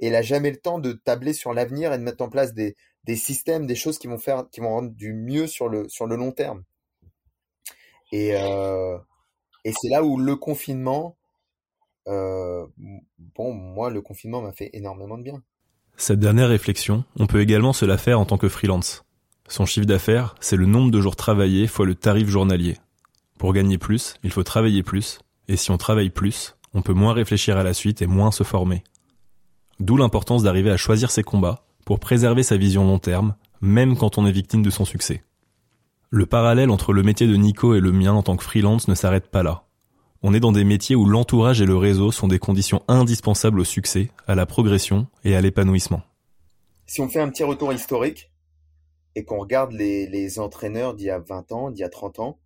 et 0.00 0.08
il 0.08 0.14
a 0.16 0.22
jamais 0.22 0.50
le 0.50 0.56
temps 0.56 0.80
de 0.80 0.92
tabler 0.92 1.32
sur 1.32 1.54
l'avenir 1.54 1.92
et 1.92 1.98
de 1.98 2.02
mettre 2.02 2.24
en 2.24 2.28
place 2.28 2.54
des, 2.54 2.76
des 3.04 3.14
systèmes, 3.14 3.66
des 3.66 3.76
choses 3.76 3.98
qui 3.98 4.08
vont 4.08 4.18
faire, 4.18 4.48
qui 4.50 4.60
vont 4.60 4.70
rendre 4.70 4.90
du 4.90 5.12
mieux 5.12 5.46
sur 5.46 5.68
le 5.68 5.86
long 6.16 6.32
terme. 6.32 6.64
Et, 8.12 8.34
euh, 8.34 8.98
et 9.64 9.72
c'est 9.72 9.88
là 9.88 10.02
où 10.02 10.18
le 10.18 10.36
confinement, 10.36 11.16
euh, 12.08 12.66
bon, 13.36 13.52
moi, 13.52 13.90
le 13.90 14.00
confinement 14.00 14.42
m'a 14.42 14.52
fait 14.52 14.70
énormément 14.72 15.18
de 15.18 15.22
bien. 15.22 15.42
Cette 15.96 16.18
dernière 16.18 16.48
réflexion, 16.48 17.04
on 17.18 17.26
peut 17.26 17.40
également 17.40 17.72
se 17.72 17.84
la 17.84 17.98
faire 17.98 18.18
en 18.18 18.24
tant 18.24 18.38
que 18.38 18.48
freelance. 18.48 19.04
Son 19.48 19.66
chiffre 19.66 19.86
d'affaires, 19.86 20.34
c'est 20.40 20.56
le 20.56 20.66
nombre 20.66 20.90
de 20.90 21.00
jours 21.00 21.16
travaillés 21.16 21.66
fois 21.66 21.84
le 21.84 21.94
tarif 21.94 22.28
journalier. 22.28 22.76
Pour 23.38 23.52
gagner 23.52 23.78
plus, 23.78 24.14
il 24.22 24.30
faut 24.30 24.44
travailler 24.44 24.82
plus, 24.82 25.18
et 25.48 25.56
si 25.56 25.70
on 25.70 25.78
travaille 25.78 26.10
plus, 26.10 26.56
on 26.72 26.82
peut 26.82 26.92
moins 26.92 27.12
réfléchir 27.12 27.56
à 27.56 27.64
la 27.64 27.74
suite 27.74 28.00
et 28.02 28.06
moins 28.06 28.30
se 28.30 28.44
former. 28.44 28.84
D'où 29.80 29.96
l'importance 29.96 30.42
d'arriver 30.42 30.70
à 30.70 30.76
choisir 30.76 31.10
ses 31.10 31.22
combats 31.22 31.64
pour 31.84 32.00
préserver 32.00 32.42
sa 32.42 32.56
vision 32.56 32.84
long 32.84 32.98
terme, 32.98 33.34
même 33.60 33.96
quand 33.96 34.18
on 34.18 34.26
est 34.26 34.32
victime 34.32 34.62
de 34.62 34.70
son 34.70 34.84
succès. 34.84 35.22
Le 36.12 36.26
parallèle 36.26 36.70
entre 36.70 36.92
le 36.92 37.04
métier 37.04 37.28
de 37.28 37.36
Nico 37.36 37.76
et 37.76 37.80
le 37.80 37.92
mien 37.92 38.12
en 38.12 38.24
tant 38.24 38.36
que 38.36 38.42
freelance 38.42 38.88
ne 38.88 38.96
s'arrête 38.96 39.28
pas 39.28 39.44
là. 39.44 39.68
On 40.22 40.34
est 40.34 40.40
dans 40.40 40.50
des 40.50 40.64
métiers 40.64 40.96
où 40.96 41.06
l'entourage 41.06 41.60
et 41.60 41.66
le 41.66 41.76
réseau 41.76 42.10
sont 42.10 42.26
des 42.26 42.40
conditions 42.40 42.82
indispensables 42.88 43.60
au 43.60 43.64
succès, 43.64 44.10
à 44.26 44.34
la 44.34 44.44
progression 44.44 45.06
et 45.22 45.36
à 45.36 45.40
l'épanouissement. 45.40 46.02
Si 46.86 47.00
on 47.00 47.08
fait 47.08 47.20
un 47.20 47.28
petit 47.28 47.44
retour 47.44 47.72
historique 47.72 48.32
et 49.14 49.24
qu'on 49.24 49.38
regarde 49.38 49.70
les, 49.70 50.40
entraîneurs 50.40 50.94
d'il 50.94 51.06
y 51.06 51.10
a 51.10 51.20
20 51.20 51.52
ans, 51.52 51.70
d'il 51.70 51.82
y 51.82 51.84
a 51.84 51.88
30 51.88 52.18
ans, 52.18 52.40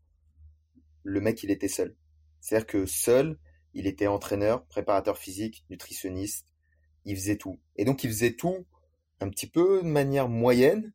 le 1.03 1.23
mec, 1.23 1.43
il 1.43 1.51
était 1.51 1.67
seul. 1.67 1.97
C'est-à-dire 2.43 2.67
que 2.67 2.85
seul, 2.85 3.39
il 3.73 3.87
était 3.87 4.09
entraîneur, 4.09 4.67
préparateur 4.67 5.17
physique, 5.17 5.65
nutritionniste, 5.71 6.53
il 7.07 7.17
faisait 7.17 7.39
tout. 7.39 7.59
Et 7.77 7.87
donc, 7.87 8.05
il 8.05 8.11
faisait 8.11 8.35
tout 8.35 8.67
un 9.21 9.31
petit 9.31 9.47
peu 9.47 9.81
de 9.83 9.89
manière 9.89 10.29
moyenne, 10.29 10.93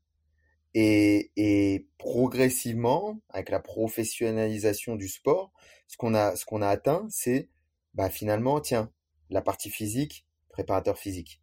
et, 0.73 1.31
et, 1.35 1.87
progressivement, 1.97 3.19
avec 3.29 3.49
la 3.49 3.59
professionnalisation 3.59 4.95
du 4.95 5.07
sport, 5.07 5.51
ce 5.87 5.97
qu'on 5.97 6.13
a, 6.13 6.35
ce 6.35 6.45
qu'on 6.45 6.61
a 6.61 6.67
atteint, 6.67 7.07
c'est 7.09 7.49
bah, 7.93 8.09
finalement, 8.09 8.61
tiens, 8.61 8.91
la 9.29 9.41
partie 9.41 9.69
physique, 9.69 10.25
préparateur 10.49 10.97
physique, 10.97 11.41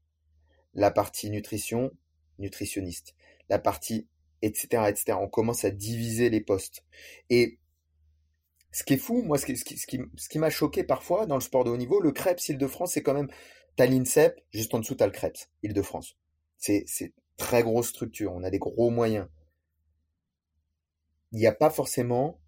la 0.75 0.91
partie 0.91 1.31
nutrition, 1.31 1.91
nutritionniste, 2.39 3.15
la 3.49 3.59
partie 3.59 4.07
etc., 4.43 4.85
etc. 4.89 5.19
On 5.21 5.29
commence 5.29 5.65
à 5.65 5.71
diviser 5.71 6.31
les 6.31 6.41
postes. 6.41 6.85
Et 7.31 7.59
ce 8.73 8.85
qui 8.85 8.95
est 8.95 8.99
fou, 8.99 9.23
moi, 9.23 9.39
ce 9.39 9.47
qui, 9.47 9.57
ce 9.57 9.65
qui, 9.65 9.79
ce 10.17 10.29
qui, 10.29 10.39
m'a 10.39 10.51
choqué 10.51 10.85
parfois 10.85 11.27
dans 11.27 11.37
le 11.37 11.41
sport 11.41 11.65
de 11.65 11.71
haut 11.71 11.77
niveau, 11.77 12.01
le 12.01 12.13
Krebs 12.13 12.49
Île-de-France, 12.49 12.93
c'est 12.93 13.03
quand 13.03 13.15
même, 13.15 13.29
t'as 13.77 13.87
l'INSEP, 13.87 14.41
juste 14.51 14.75
en 14.75 14.81
dessous, 14.81 14.95
t'as 14.95 15.07
le 15.07 15.13
Krebs 15.13 15.49
Île-de-France. 15.63 16.17
C'est, 16.59 16.85
c'est 16.87 17.13
très 17.37 17.63
grosse 17.63 17.89
structure, 17.89 18.33
on 18.33 18.43
a 18.43 18.51
des 18.51 18.59
gros 18.59 18.91
moyens. 18.91 19.29
Il 21.33 21.39
n'y 21.39 21.47
a 21.47 21.53
pas 21.53 21.71
forcément 21.71 22.41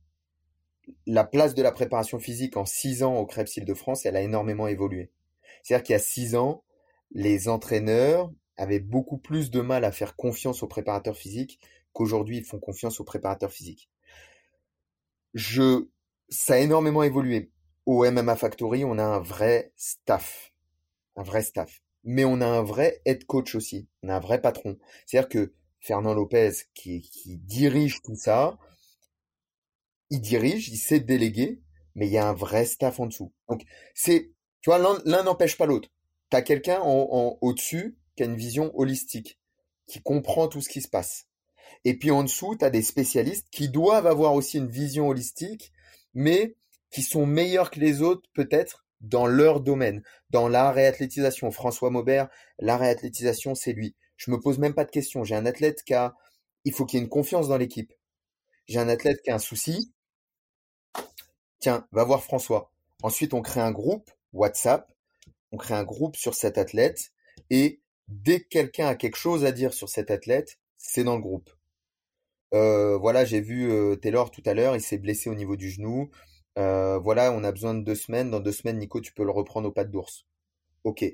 la 1.06 1.24
place 1.24 1.54
de 1.54 1.62
la 1.62 1.72
préparation 1.72 2.18
physique 2.18 2.56
en 2.56 2.64
six 2.64 3.02
ans 3.02 3.16
au 3.16 3.26
Krebs 3.26 3.56
Île-de-France, 3.56 4.06
elle 4.06 4.16
a 4.16 4.22
énormément 4.22 4.66
évolué. 4.68 5.10
C'est-à-dire 5.62 5.84
qu'il 5.84 5.92
y 5.92 5.96
a 5.96 6.00
six 6.00 6.34
ans, 6.34 6.64
les 7.10 7.48
entraîneurs 7.48 8.30
avaient 8.56 8.80
beaucoup 8.80 9.18
plus 9.18 9.50
de 9.50 9.60
mal 9.60 9.84
à 9.84 9.92
faire 9.92 10.16
confiance 10.16 10.62
aux 10.62 10.66
préparateurs 10.66 11.16
physiques 11.16 11.60
qu'aujourd'hui 11.92 12.38
ils 12.38 12.44
font 12.44 12.58
confiance 12.58 13.00
aux 13.00 13.04
préparateurs 13.04 13.52
physiques. 13.52 13.90
je, 15.34 15.88
ça 16.28 16.54
a 16.54 16.58
énormément 16.58 17.02
évolué. 17.02 17.50
Au 17.86 18.04
MMA 18.04 18.36
Factory, 18.36 18.84
on 18.84 18.98
a 18.98 19.04
un 19.04 19.20
vrai 19.20 19.72
staff. 19.76 20.52
Un 21.16 21.22
vrai 21.22 21.42
staff. 21.42 21.82
Mais 22.04 22.24
on 22.24 22.40
a 22.40 22.46
un 22.46 22.62
vrai 22.62 23.00
head 23.04 23.24
coach 23.26 23.54
aussi. 23.54 23.88
On 24.02 24.08
a 24.08 24.16
un 24.16 24.20
vrai 24.20 24.40
patron. 24.40 24.78
C'est-à-dire 25.06 25.28
que 25.28 25.52
Fernand 25.80 26.14
Lopez, 26.14 26.52
qui, 26.74 27.02
qui 27.02 27.36
dirige 27.36 28.02
tout 28.02 28.16
ça, 28.16 28.58
il 30.10 30.20
dirige, 30.20 30.68
il 30.68 30.78
sait 30.78 31.00
déléguer, 31.00 31.60
mais 31.94 32.06
il 32.06 32.12
y 32.12 32.18
a 32.18 32.28
un 32.28 32.32
vrai 32.34 32.64
staff 32.64 33.00
en 33.00 33.06
dessous. 33.06 33.32
Donc, 33.48 33.62
c'est, 33.94 34.30
tu 34.60 34.70
vois, 34.70 34.78
l'un 34.78 35.22
n'empêche 35.22 35.56
pas 35.56 35.66
l'autre. 35.66 35.90
Tu 36.30 36.36
as 36.36 36.42
quelqu'un 36.42 36.80
en, 36.80 37.08
en, 37.10 37.38
au-dessus 37.40 37.98
qui 38.16 38.22
a 38.22 38.26
une 38.26 38.36
vision 38.36 38.76
holistique, 38.78 39.38
qui 39.86 40.00
comprend 40.02 40.48
tout 40.48 40.60
ce 40.60 40.68
qui 40.68 40.80
se 40.80 40.88
passe. 40.88 41.26
Et 41.84 41.94
puis 41.98 42.10
en 42.10 42.22
dessous, 42.22 42.56
tu 42.56 42.64
as 42.64 42.70
des 42.70 42.82
spécialistes 42.82 43.48
qui 43.50 43.68
doivent 43.68 44.06
avoir 44.06 44.34
aussi 44.34 44.58
une 44.58 44.68
vision 44.68 45.08
holistique, 45.08 45.72
mais 46.14 46.56
qui 46.90 47.02
sont 47.02 47.26
meilleurs 47.26 47.70
que 47.70 47.80
les 47.80 48.02
autres 48.02 48.28
peut-être 48.34 48.86
dans 49.00 49.26
leur 49.26 49.60
domaine, 49.60 50.02
dans 50.30 50.48
la 50.48 50.70
réathlétisation. 50.72 51.50
François 51.50 51.90
Maubert, 51.90 52.28
la 52.58 52.76
réathlétisation, 52.76 53.54
c'est 53.54 53.72
lui. 53.72 53.94
Je 54.16 54.30
me 54.30 54.40
pose 54.40 54.58
même 54.58 54.74
pas 54.74 54.84
de 54.84 54.90
questions. 54.90 55.24
J'ai 55.24 55.34
un 55.34 55.46
athlète 55.46 55.82
qui 55.84 55.94
a, 55.94 56.14
il 56.64 56.72
faut 56.72 56.84
qu'il 56.84 56.98
y 56.98 57.00
ait 57.00 57.04
une 57.04 57.10
confiance 57.10 57.48
dans 57.48 57.56
l'équipe. 57.56 57.92
J'ai 58.66 58.78
un 58.78 58.88
athlète 58.88 59.22
qui 59.22 59.30
a 59.30 59.36
un 59.36 59.38
souci. 59.38 59.92
Tiens, 61.60 61.86
va 61.92 62.04
voir 62.04 62.22
François. 62.22 62.72
Ensuite, 63.02 63.34
on 63.34 63.42
crée 63.42 63.60
un 63.60 63.70
groupe 63.70 64.10
WhatsApp. 64.32 64.92
On 65.52 65.56
crée 65.56 65.74
un 65.74 65.84
groupe 65.84 66.16
sur 66.16 66.34
cet 66.34 66.58
athlète. 66.58 67.12
Et 67.50 67.80
dès 68.08 68.40
que 68.40 68.48
quelqu'un 68.48 68.88
a 68.88 68.94
quelque 68.94 69.16
chose 69.16 69.44
à 69.44 69.52
dire 69.52 69.72
sur 69.72 69.88
cet 69.88 70.10
athlète, 70.10 70.58
c'est 70.76 71.04
dans 71.04 71.16
le 71.16 71.22
groupe. 71.22 71.50
Euh, 72.54 72.96
voilà, 72.96 73.24
j'ai 73.24 73.40
vu 73.40 73.70
euh, 73.70 73.96
Taylor 73.96 74.30
tout 74.30 74.42
à 74.46 74.54
l'heure, 74.54 74.74
il 74.74 74.80
s'est 74.80 74.98
blessé 74.98 75.28
au 75.28 75.34
niveau 75.34 75.56
du 75.56 75.70
genou. 75.70 76.10
Euh, 76.58 76.98
voilà, 76.98 77.32
on 77.32 77.44
a 77.44 77.52
besoin 77.52 77.74
de 77.74 77.84
deux 77.84 77.94
semaines. 77.94 78.30
Dans 78.30 78.40
deux 78.40 78.52
semaines, 78.52 78.78
Nico, 78.78 79.00
tu 79.00 79.12
peux 79.12 79.24
le 79.24 79.30
reprendre 79.30 79.68
au 79.68 79.72
pas 79.72 79.84
d'ours. 79.84 80.26
Ok. 80.84 81.04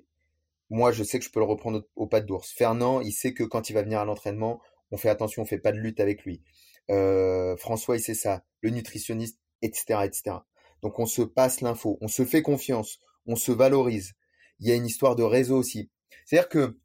Moi, 0.70 0.92
je 0.92 1.04
sais 1.04 1.18
que 1.18 1.24
je 1.24 1.30
peux 1.30 1.40
le 1.40 1.46
reprendre 1.46 1.86
au, 1.96 2.06
pas 2.06 2.20
d'ours. 2.20 2.50
Fernand, 2.50 3.00
il 3.00 3.12
sait 3.12 3.34
que 3.34 3.44
quand 3.44 3.68
il 3.68 3.74
va 3.74 3.82
venir 3.82 4.00
à 4.00 4.04
l'entraînement, 4.04 4.60
on 4.90 4.96
fait 4.96 5.10
attention, 5.10 5.42
on 5.42 5.44
fait 5.44 5.58
pas 5.58 5.72
de 5.72 5.78
lutte 5.78 6.00
avec 6.00 6.24
lui. 6.24 6.42
Euh, 6.90 7.56
François, 7.56 7.96
il 7.96 8.00
sait 8.00 8.14
ça. 8.14 8.44
Le 8.62 8.70
nutritionniste, 8.70 9.38
etc., 9.60 10.00
etc. 10.04 10.36
Donc, 10.82 10.98
on 10.98 11.06
se 11.06 11.22
passe 11.22 11.60
l'info, 11.60 11.98
on 12.00 12.08
se 12.08 12.24
fait 12.24 12.42
confiance, 12.42 12.98
on 13.26 13.36
se 13.36 13.52
valorise. 13.52 14.14
Il 14.60 14.68
y 14.68 14.72
a 14.72 14.74
une 14.74 14.86
histoire 14.86 15.16
de 15.16 15.22
réseau 15.22 15.58
aussi. 15.58 15.90
C'est-à-dire 16.24 16.48
que, 16.48 16.78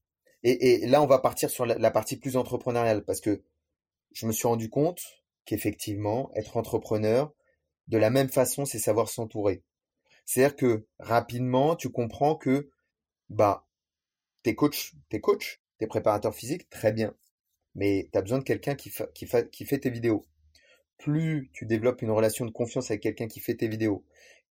et, 0.43 0.83
et, 0.83 0.87
là, 0.87 1.01
on 1.01 1.07
va 1.07 1.19
partir 1.19 1.49
sur 1.49 1.65
la 1.65 1.91
partie 1.91 2.17
plus 2.17 2.37
entrepreneuriale 2.37 3.03
parce 3.05 3.21
que 3.21 3.41
je 4.13 4.25
me 4.25 4.31
suis 4.31 4.47
rendu 4.47 4.69
compte 4.69 5.01
qu'effectivement, 5.45 6.31
être 6.35 6.57
entrepreneur, 6.57 7.33
de 7.89 7.97
la 7.97 8.09
même 8.09 8.29
façon, 8.29 8.65
c'est 8.65 8.79
savoir 8.79 9.09
s'entourer. 9.09 9.63
C'est-à-dire 10.25 10.55
que 10.55 10.87
rapidement, 10.99 11.75
tu 11.75 11.89
comprends 11.89 12.35
que 12.35 12.69
bah 13.29 13.67
t'es 14.43 14.55
coach, 14.55 14.93
t'es 15.09 15.19
coach, 15.19 15.61
t'es 15.77 15.87
préparateur 15.87 16.33
physique, 16.33 16.69
très 16.69 16.93
bien. 16.93 17.15
Mais 17.75 18.09
tu 18.11 18.17
as 18.17 18.21
besoin 18.21 18.39
de 18.39 18.43
quelqu'un 18.43 18.75
qui 18.75 18.89
fait 18.89 19.79
tes 19.79 19.89
vidéos. 19.89 20.25
Plus 20.97 21.49
tu 21.53 21.65
développes 21.65 22.01
une 22.01 22.11
relation 22.11 22.45
de 22.45 22.51
confiance 22.51 22.91
avec 22.91 23.01
quelqu'un 23.01 23.27
qui 23.27 23.39
fait 23.39 23.55
tes 23.55 23.67
vidéos, 23.67 24.05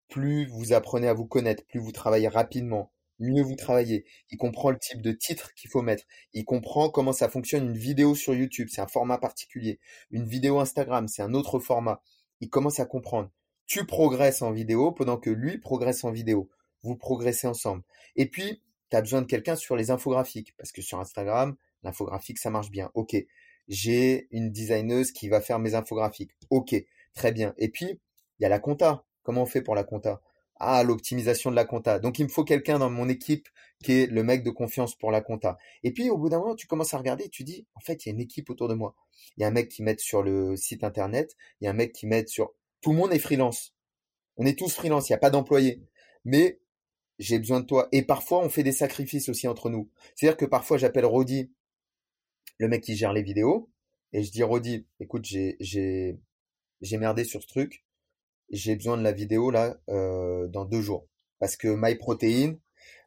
plus 0.09 0.45
vous 0.47 0.73
apprenez 0.73 1.07
à 1.07 1.13
vous 1.13 1.25
connaître, 1.25 1.65
plus 1.65 1.79
vous 1.79 1.91
travaillez 1.91 2.27
rapidement, 2.27 2.91
mieux 3.19 3.41
vous 3.41 3.55
travaillez. 3.55 4.05
Il 4.29 4.37
comprend 4.37 4.69
le 4.69 4.77
type 4.77 5.01
de 5.01 5.11
titre 5.11 5.53
qu'il 5.55 5.69
faut 5.69 5.81
mettre. 5.81 6.03
Il 6.33 6.45
comprend 6.45 6.89
comment 6.89 7.13
ça 7.13 7.29
fonctionne 7.29 7.65
une 7.65 7.77
vidéo 7.77 8.15
sur 8.15 8.33
YouTube, 8.35 8.67
c'est 8.71 8.81
un 8.81 8.87
format 8.87 9.17
particulier. 9.17 9.79
Une 10.11 10.25
vidéo 10.25 10.59
Instagram, 10.59 11.07
c'est 11.07 11.23
un 11.23 11.33
autre 11.33 11.59
format 11.59 12.01
il 12.41 12.49
commence 12.49 12.79
à 12.79 12.85
comprendre. 12.85 13.29
Tu 13.67 13.85
progresses 13.85 14.41
en 14.41 14.51
vidéo 14.51 14.91
pendant 14.91 15.17
que 15.17 15.29
lui 15.29 15.57
progresse 15.57 16.03
en 16.03 16.11
vidéo. 16.11 16.49
Vous 16.83 16.95
progressez 16.95 17.47
ensemble. 17.47 17.83
Et 18.15 18.29
puis, 18.29 18.61
tu 18.91 18.97
as 18.97 19.01
besoin 19.01 19.21
de 19.21 19.27
quelqu'un 19.27 19.55
sur 19.55 19.75
les 19.75 19.89
infographiques, 19.91 20.55
parce 20.57 20.71
que 20.71 20.81
sur 20.81 20.99
Instagram, 20.99 21.55
l'infographique, 21.83 22.37
ça 22.37 22.49
marche 22.49 22.69
bien. 22.69 22.91
Ok, 22.93 23.15
j'ai 23.67 24.27
une 24.31 24.51
designeuse 24.51 25.11
qui 25.11 25.29
va 25.29 25.41
faire 25.41 25.59
mes 25.59 25.73
infographiques. 25.73 26.31
Ok, 26.49 26.75
très 27.13 27.31
bien. 27.31 27.53
Et 27.57 27.69
puis, 27.69 27.99
il 28.39 28.43
y 28.43 28.45
a 28.45 28.49
la 28.49 28.59
compta. 28.59 29.05
Comment 29.23 29.43
on 29.43 29.47
fait 29.47 29.61
pour 29.61 29.75
la 29.75 29.83
compta? 29.83 30.21
Ah, 30.57 30.83
l'optimisation 30.83 31.51
de 31.51 31.55
la 31.55 31.65
compta. 31.65 31.99
Donc, 31.99 32.19
il 32.19 32.23
me 32.23 32.29
faut 32.29 32.43
quelqu'un 32.43 32.79
dans 32.79 32.89
mon 32.89 33.09
équipe 33.09 33.49
qui 33.83 33.91
est 33.93 34.07
le 34.07 34.23
mec 34.23 34.43
de 34.43 34.51
confiance 34.51 34.95
pour 34.95 35.11
la 35.11 35.21
compta. 35.21 35.57
Et 35.83 35.91
puis, 35.91 36.09
au 36.09 36.17
bout 36.17 36.29
d'un 36.29 36.39
moment, 36.39 36.55
tu 36.55 36.67
commences 36.67 36.93
à 36.93 36.97
regarder 36.97 37.25
et 37.25 37.29
tu 37.29 37.43
dis, 37.43 37.67
en 37.75 37.81
fait, 37.81 38.05
il 38.05 38.09
y 38.09 38.11
a 38.11 38.13
une 38.13 38.21
équipe 38.21 38.49
autour 38.49 38.67
de 38.67 38.73
moi 38.73 38.95
il 39.37 39.41
y 39.41 39.43
a 39.43 39.47
un 39.47 39.51
mec 39.51 39.69
qui 39.69 39.83
met 39.83 39.97
sur 39.97 40.23
le 40.23 40.55
site 40.55 40.83
internet, 40.83 41.35
il 41.59 41.65
y 41.65 41.67
a 41.67 41.71
un 41.71 41.75
mec 41.75 41.93
qui 41.93 42.07
met 42.07 42.25
sur... 42.27 42.53
Tout 42.81 42.91
le 42.91 42.97
monde 42.97 43.13
est 43.13 43.19
freelance. 43.19 43.73
On 44.37 44.45
est 44.45 44.57
tous 44.57 44.73
freelance, 44.73 45.09
il 45.09 45.13
n'y 45.13 45.15
a 45.15 45.19
pas 45.19 45.29
d'employés. 45.29 45.81
Mais 46.23 46.59
j'ai 47.19 47.39
besoin 47.39 47.61
de 47.61 47.65
toi. 47.65 47.87
Et 47.91 48.03
parfois, 48.03 48.39
on 48.39 48.49
fait 48.49 48.63
des 48.63 48.71
sacrifices 48.71 49.29
aussi 49.29 49.47
entre 49.47 49.69
nous. 49.69 49.89
C'est-à-dire 50.15 50.37
que 50.37 50.45
parfois, 50.45 50.77
j'appelle 50.77 51.05
Rodi, 51.05 51.51
le 52.57 52.67
mec 52.67 52.83
qui 52.83 52.95
gère 52.95 53.13
les 53.13 53.23
vidéos, 53.23 53.69
et 54.13 54.23
je 54.23 54.31
dis, 54.31 54.43
Rodi, 54.43 54.85
écoute, 54.99 55.25
j'ai, 55.25 55.57
j'ai, 55.59 56.17
j'ai 56.81 56.97
merdé 56.97 57.23
sur 57.23 57.41
ce 57.41 57.47
truc. 57.47 57.84
J'ai 58.49 58.75
besoin 58.75 58.97
de 58.97 59.03
la 59.03 59.11
vidéo 59.11 59.51
là 59.51 59.77
euh, 59.89 60.47
dans 60.47 60.65
deux 60.65 60.81
jours. 60.81 61.07
Parce 61.39 61.57
que 61.57 61.67
MyProtein, 61.67 62.55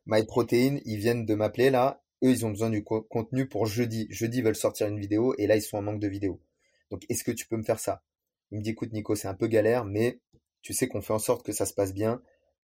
MyProtein, 0.07 0.79
ils 0.85 0.99
viennent 0.99 1.25
de 1.27 1.35
m'appeler 1.35 1.71
là 1.71 2.03
eux, 2.25 2.31
ils 2.31 2.47
ont 2.47 2.51
besoin 2.51 2.71
du 2.71 2.83
contenu 2.85 3.49
pour 3.49 3.67
jeudi. 3.67 4.07
Jeudi, 4.11 4.39
ils 4.39 4.45
veulent 4.45 4.57
sortir 4.57 4.89
une 4.89 4.99
vidéo 4.99 5.35
et 5.39 5.47
là, 5.47 5.57
ils 5.57 5.63
sont 5.63 5.79
en 5.79 5.83
manque 5.83 6.01
de 6.01 6.09
vidéos. 6.09 6.41
Donc, 6.91 7.05
est-ce 7.09 7.25
que 7.25 7.31
tu 7.31 7.47
peux 7.47 7.57
me 7.57 7.63
faire 7.63 7.79
ça? 7.79 8.03
Il 8.51 8.59
me 8.59 8.63
dit, 8.63 8.71
écoute, 8.71 8.93
Nico, 8.93 9.15
c'est 9.15 9.29
un 9.29 9.35
peu 9.35 9.47
galère, 9.47 9.85
mais 9.85 10.21
tu 10.63 10.73
sais 10.73 10.89
qu'on 10.89 11.03
fait 11.03 11.13
en 11.13 11.19
sorte 11.19 11.45
que 11.45 11.53
ça 11.53 11.67
se 11.67 11.75
passe 11.75 11.93
bien. 11.93 12.23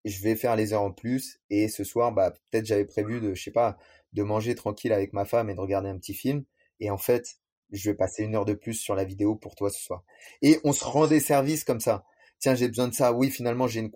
Je 0.04 0.22
vais 0.22 0.37
faire 0.37 0.56
les 0.56 0.72
heures 0.72 0.82
en 0.82 0.92
plus. 0.92 1.40
Et 1.50 1.68
ce 1.68 1.84
soir, 1.84 2.12
bah, 2.12 2.30
peut-être 2.30 2.66
j'avais 2.66 2.84
prévu 2.84 3.20
de, 3.20 3.34
je 3.34 3.42
sais 3.42 3.50
pas, 3.50 3.78
de 4.12 4.22
manger 4.22 4.54
tranquille 4.54 4.92
avec 4.92 5.12
ma 5.12 5.25
femme 5.25 5.50
et 5.50 5.54
de 5.54 5.60
regarder 5.60 5.88
un 5.88 5.98
petit 5.98 6.14
film. 6.14 6.44
Et 6.80 6.90
en 6.90 6.98
fait, 6.98 7.37
je 7.70 7.90
vais 7.90 7.96
passer 7.96 8.25
une 8.25 8.34
heure 8.34 8.44
de 8.44 8.54
plus 8.54 8.75
sur 8.75 8.94
la 8.94 9.04
vidéo 9.04 9.34
pour 9.34 9.54
toi 9.54 9.70
ce 9.70 9.80
soir. 9.80 10.02
Et 10.42 10.58
on 10.64 10.72
se 10.72 10.84
rend 10.84 11.06
des 11.06 11.20
services 11.20 11.64
comme 11.64 11.80
ça. 11.80 12.04
Tiens, 12.38 12.54
j'ai 12.54 12.68
besoin 12.68 12.88
de 12.88 12.95
ça. 12.95 13.12
Oui, 13.12 13.30
finalement, 13.30 13.66
j'ai 13.66 13.80
une, 13.80 13.90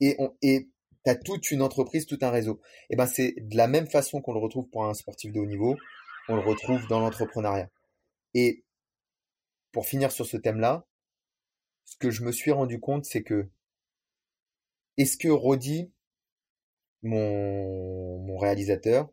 et 0.00 0.16
on, 0.18 0.34
et 0.42 0.68
tu 1.04 1.10
as 1.10 1.16
toute 1.16 1.50
une 1.50 1.62
entreprise, 1.62 2.06
tout 2.06 2.18
un 2.22 2.30
réseau. 2.30 2.60
Et 2.90 2.96
ben 2.96 3.06
c'est 3.06 3.34
de 3.38 3.56
la 3.56 3.66
même 3.66 3.86
façon 3.86 4.20
qu'on 4.20 4.32
le 4.32 4.40
retrouve 4.40 4.68
pour 4.68 4.84
un 4.84 4.94
sportif 4.94 5.32
de 5.32 5.40
haut 5.40 5.46
niveau, 5.46 5.76
on 6.28 6.36
le 6.36 6.42
retrouve 6.42 6.86
dans 6.88 7.00
l'entrepreneuriat. 7.00 7.70
Et 8.34 8.64
pour 9.72 9.86
finir 9.86 10.12
sur 10.12 10.26
ce 10.26 10.36
thème-là, 10.36 10.86
ce 11.84 11.96
que 11.96 12.10
je 12.10 12.22
me 12.22 12.32
suis 12.32 12.50
rendu 12.52 12.80
compte, 12.80 13.04
c'est 13.04 13.22
que 13.22 13.48
est-ce 14.96 15.16
que 15.16 15.28
Rodi, 15.28 15.92
mon, 17.02 18.18
mon 18.20 18.38
réalisateur, 18.38 19.10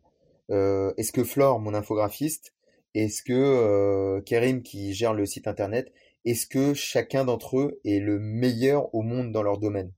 euh, 0.52 0.94
est-ce 0.98 1.12
que 1.12 1.24
Flore, 1.24 1.60
mon 1.60 1.74
infographiste, 1.74 2.54
est-ce 2.94 3.24
que 3.24 3.34
euh, 3.34 4.62
qui 4.62 4.94
gère 4.94 5.14
le 5.14 5.26
site 5.26 5.48
internet, 5.48 5.92
est-ce 6.26 6.46
que 6.46 6.74
chacun 6.74 7.26
d'entre 7.26 7.60
eux 7.60 7.80
est 7.84 8.00
le 8.00 8.20
meilleur 8.20 8.94
au 8.94 9.02
monde 9.02 9.32
dans 9.32 9.44
leur 9.44 9.58
domaine? 9.58 9.92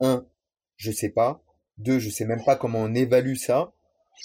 Un, 0.00 0.26
je 0.76 0.90
sais 0.90 1.10
pas. 1.10 1.42
Deux, 1.78 1.98
je 1.98 2.10
sais 2.10 2.24
même 2.24 2.44
pas 2.44 2.56
comment 2.56 2.80
on 2.80 2.94
évalue 2.94 3.36
ça. 3.36 3.72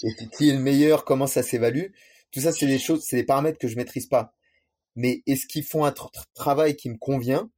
Et 0.02 0.28
qui 0.36 0.48
est 0.48 0.54
le 0.54 0.58
meilleur, 0.58 1.04
comment 1.04 1.26
ça 1.26 1.42
s'évalue? 1.42 1.92
Tout 2.30 2.40
ça, 2.40 2.52
c'est 2.52 2.66
des 2.66 2.78
choses, 2.78 3.04
c'est 3.04 3.16
des 3.16 3.24
paramètres 3.24 3.58
que 3.58 3.68
je 3.68 3.76
maîtrise 3.76 4.06
pas. 4.06 4.34
Mais 4.96 5.22
est-ce 5.26 5.46
qu'ils 5.46 5.64
font 5.64 5.84
un 5.84 5.94
travail 6.34 6.76
qui 6.76 6.90
me 6.90 6.96
convient? 6.96 7.50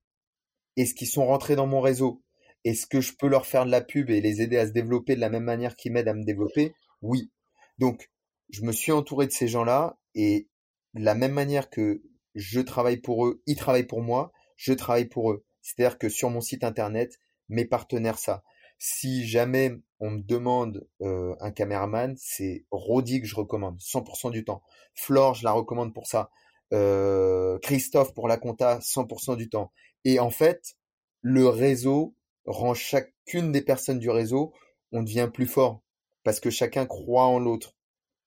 Est-ce 0.77 0.95
qu'ils 0.95 1.09
sont 1.09 1.27
rentrés 1.27 1.57
dans 1.57 1.67
mon 1.67 1.81
réseau? 1.81 2.23
Est-ce 2.65 2.87
que 2.87 3.01
je 3.01 3.13
peux 3.17 3.29
leur 3.29 3.47
faire 3.47 3.67
de 3.67 3.71
la 3.71 3.81
pub 3.81 4.11
et 4.11 4.21
les 4.21 4.43
aider 4.43 4.57
à 4.57 4.67
se 4.67 4.73
développer 4.73 5.15
de 5.15 5.21
la 5.21 5.31
même 5.31 5.45
manière 5.45 5.77
qu'ils 5.77 5.93
m'aident 5.93 6.09
à 6.09 6.15
me 6.15 6.25
développer? 6.25 6.75
Oui. 7.03 7.31
Donc, 7.79 8.11
je 8.51 8.63
me 8.63 8.73
suis 8.73 8.93
entouré 8.93 9.27
de 9.27 9.33
ces 9.33 9.49
gens-là 9.49 9.99
et 10.15 10.49
de 10.95 11.05
la 11.05 11.15
même 11.15 11.33
manière 11.33 11.71
que 11.71 12.03
je 12.35 12.61
travaille 12.61 12.99
pour 12.99 13.27
eux, 13.27 13.43
ils 13.47 13.57
travaillent 13.57 13.87
pour 13.87 14.03
moi, 14.03 14.33
je 14.57 14.73
travaille 14.73 15.09
pour 15.09 15.33
eux. 15.33 15.45
C'est-à-dire 15.63 15.99
que 15.99 16.09
sur 16.09 16.31
mon 16.31 16.41
site 16.41 16.65
internet, 16.65 17.19
mes 17.49 17.65
partenaires 17.65 18.19
ça. 18.19 18.43
Si 18.79 19.27
jamais 19.27 19.73
on 20.01 20.11
me 20.11 20.21
demande 20.21 20.87
euh, 21.01 21.35
un 21.41 21.51
caméraman, 21.51 22.15
c'est 22.19 22.67
Rodi 22.71 23.21
que 23.21 23.27
je 23.27 23.37
recommande, 23.37 23.79
100% 23.79 24.31
du 24.31 24.45
temps. 24.45 24.63
Flore, 24.95 25.35
je 25.35 25.45
la 25.45 25.53
recommande 25.53 25.95
pour 25.95 26.07
ça. 26.07 26.31
Euh, 26.73 27.59
Christophe 27.61 28.15
pour 28.15 28.29
la 28.29 28.37
compta, 28.37 28.81
100% 28.81 29.37
du 29.37 29.49
temps. 29.49 29.73
Et 30.05 30.19
en 30.19 30.31
fait, 30.31 30.75
le 31.21 31.49
réseau 31.49 32.15
rend 32.47 32.75
chacune 32.75 33.53
des 33.53 33.63
personnes 33.63 33.99
du 33.99 34.11
réseau, 34.11 34.53
on 34.93 35.03
devient 35.03 35.31
plus 35.33 35.47
fort 35.47 35.83
parce 36.25 36.41
que 36.41 36.51
chacun 36.51 36.87
croit 36.87 37.27
en 37.27 37.39
l'autre. 37.39 37.77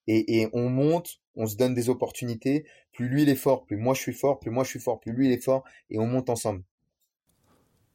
Et, 0.06 0.40
et, 0.40 0.48
on 0.54 0.70
monte, 0.70 1.20
on 1.38 1.46
se 1.46 1.56
donne 1.56 1.72
des 1.72 1.88
opportunités. 1.88 2.66
Plus 2.92 3.08
lui 3.08 3.22
il 3.22 3.28
est 3.30 3.36
fort, 3.36 3.64
plus 3.64 3.76
moi 3.76 3.94
je 3.94 4.00
suis 4.00 4.12
fort, 4.12 4.38
plus 4.40 4.50
moi 4.50 4.64
je 4.64 4.70
suis 4.70 4.80
fort, 4.80 5.00
plus 5.00 5.12
lui 5.12 5.28
il 5.28 5.32
est 5.32 5.42
fort, 5.42 5.64
et 5.88 5.98
on 5.98 6.06
monte 6.06 6.28
ensemble. 6.28 6.62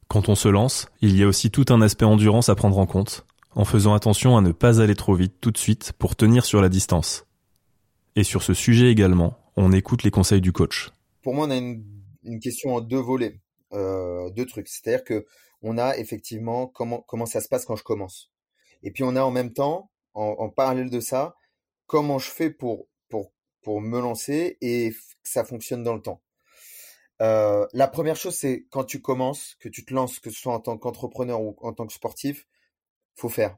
Quand 0.08 0.28
on 0.28 0.34
se 0.34 0.48
lance, 0.48 0.88
il 1.00 1.16
y 1.16 1.22
a 1.22 1.28
aussi 1.28 1.50
tout 1.50 1.66
un 1.68 1.80
aspect 1.80 2.06
endurance 2.06 2.48
à 2.48 2.54
prendre 2.54 2.78
en 2.78 2.86
compte, 2.86 3.26
en 3.54 3.64
faisant 3.64 3.94
attention 3.94 4.36
à 4.36 4.40
ne 4.40 4.52
pas 4.52 4.80
aller 4.80 4.94
trop 4.94 5.14
vite 5.14 5.34
tout 5.40 5.50
de 5.50 5.58
suite 5.58 5.92
pour 5.92 6.16
tenir 6.16 6.44
sur 6.44 6.60
la 6.60 6.68
distance. 6.68 7.26
Et 8.16 8.24
sur 8.24 8.42
ce 8.42 8.54
sujet 8.54 8.90
également, 8.90 9.38
on 9.56 9.72
écoute 9.72 10.02
les 10.02 10.10
conseils 10.10 10.40
du 10.40 10.52
coach. 10.52 10.90
Pour 11.22 11.34
moi, 11.34 11.46
on 11.46 11.50
a 11.50 11.56
une, 11.56 11.84
question 12.40 12.74
en 12.74 12.80
deux 12.80 12.98
volets. 12.98 13.40
euh, 13.72 14.30
deux 14.30 14.46
trucs. 14.46 14.68
C'est-à-dire 14.68 15.04
que 15.04 15.26
on 15.62 15.78
a 15.78 15.96
effectivement 15.96 16.66
comment 16.66 17.00
comment 17.08 17.26
ça 17.26 17.40
se 17.40 17.48
passe 17.48 17.64
quand 17.64 17.76
je 17.76 17.82
commence. 17.82 18.30
Et 18.82 18.90
puis 18.90 19.02
on 19.02 19.16
a 19.16 19.22
en 19.22 19.30
même 19.30 19.52
temps, 19.52 19.90
en, 20.12 20.36
en 20.38 20.48
parallèle 20.48 20.90
de 20.90 21.00
ça, 21.00 21.34
comment 21.86 22.18
je 22.18 22.30
fais 22.30 22.50
pour 22.50 22.86
pour 23.64 23.80
me 23.80 24.00
lancer 24.00 24.58
et 24.60 24.92
que 24.92 25.28
ça 25.28 25.44
fonctionne 25.44 25.82
dans 25.82 25.94
le 25.94 26.02
temps. 26.02 26.22
Euh, 27.22 27.66
la 27.72 27.88
première 27.88 28.16
chose, 28.16 28.34
c'est 28.34 28.66
quand 28.70 28.84
tu 28.84 29.00
commences, 29.00 29.56
que 29.60 29.68
tu 29.68 29.84
te 29.84 29.94
lances, 29.94 30.20
que 30.20 30.30
ce 30.30 30.38
soit 30.40 30.54
en 30.54 30.60
tant 30.60 30.78
qu'entrepreneur 30.78 31.40
ou 31.40 31.56
en 31.60 31.72
tant 31.72 31.86
que 31.86 31.92
sportif, 31.92 32.46
faut 33.16 33.28
faire. 33.28 33.56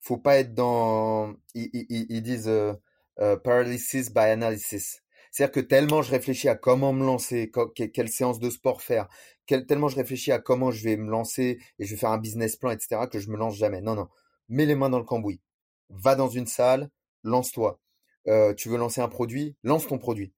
Faut 0.00 0.18
pas 0.18 0.38
être 0.38 0.54
dans, 0.54 1.34
ils, 1.54 1.70
ils, 1.72 2.06
ils 2.08 2.22
disent 2.22 2.48
euh, 2.48 2.72
euh, 3.20 3.36
paralysis 3.36 4.12
by 4.12 4.20
analysis. 4.20 5.02
C'est-à-dire 5.30 5.52
que 5.52 5.60
tellement 5.60 6.02
je 6.02 6.10
réfléchis 6.10 6.48
à 6.48 6.56
comment 6.56 6.92
me 6.92 7.04
lancer, 7.04 7.52
quelle 7.74 8.08
séance 8.08 8.40
de 8.40 8.50
sport 8.50 8.82
faire, 8.82 9.08
tellement 9.46 9.88
je 9.88 9.96
réfléchis 9.96 10.32
à 10.32 10.38
comment 10.38 10.70
je 10.70 10.82
vais 10.84 10.96
me 10.96 11.10
lancer 11.10 11.60
et 11.78 11.84
je 11.84 11.94
vais 11.94 12.00
faire 12.00 12.10
un 12.10 12.18
business 12.18 12.56
plan, 12.56 12.70
etc., 12.70 13.02
que 13.10 13.18
je 13.18 13.30
me 13.30 13.36
lance 13.36 13.56
jamais. 13.56 13.80
Non, 13.80 13.94
non. 13.94 14.08
Mets 14.48 14.66
les 14.66 14.74
mains 14.74 14.90
dans 14.90 14.98
le 14.98 15.04
cambouis. 15.04 15.40
Va 15.88 16.14
dans 16.14 16.28
une 16.28 16.46
salle, 16.46 16.90
lance-toi. 17.22 17.80
Euh, 18.28 18.54
tu 18.54 18.68
veux 18.68 18.76
lancer 18.76 19.00
un 19.00 19.08
produit, 19.08 19.56
lance 19.62 19.86
ton 19.86 19.98
produit. 19.98 20.32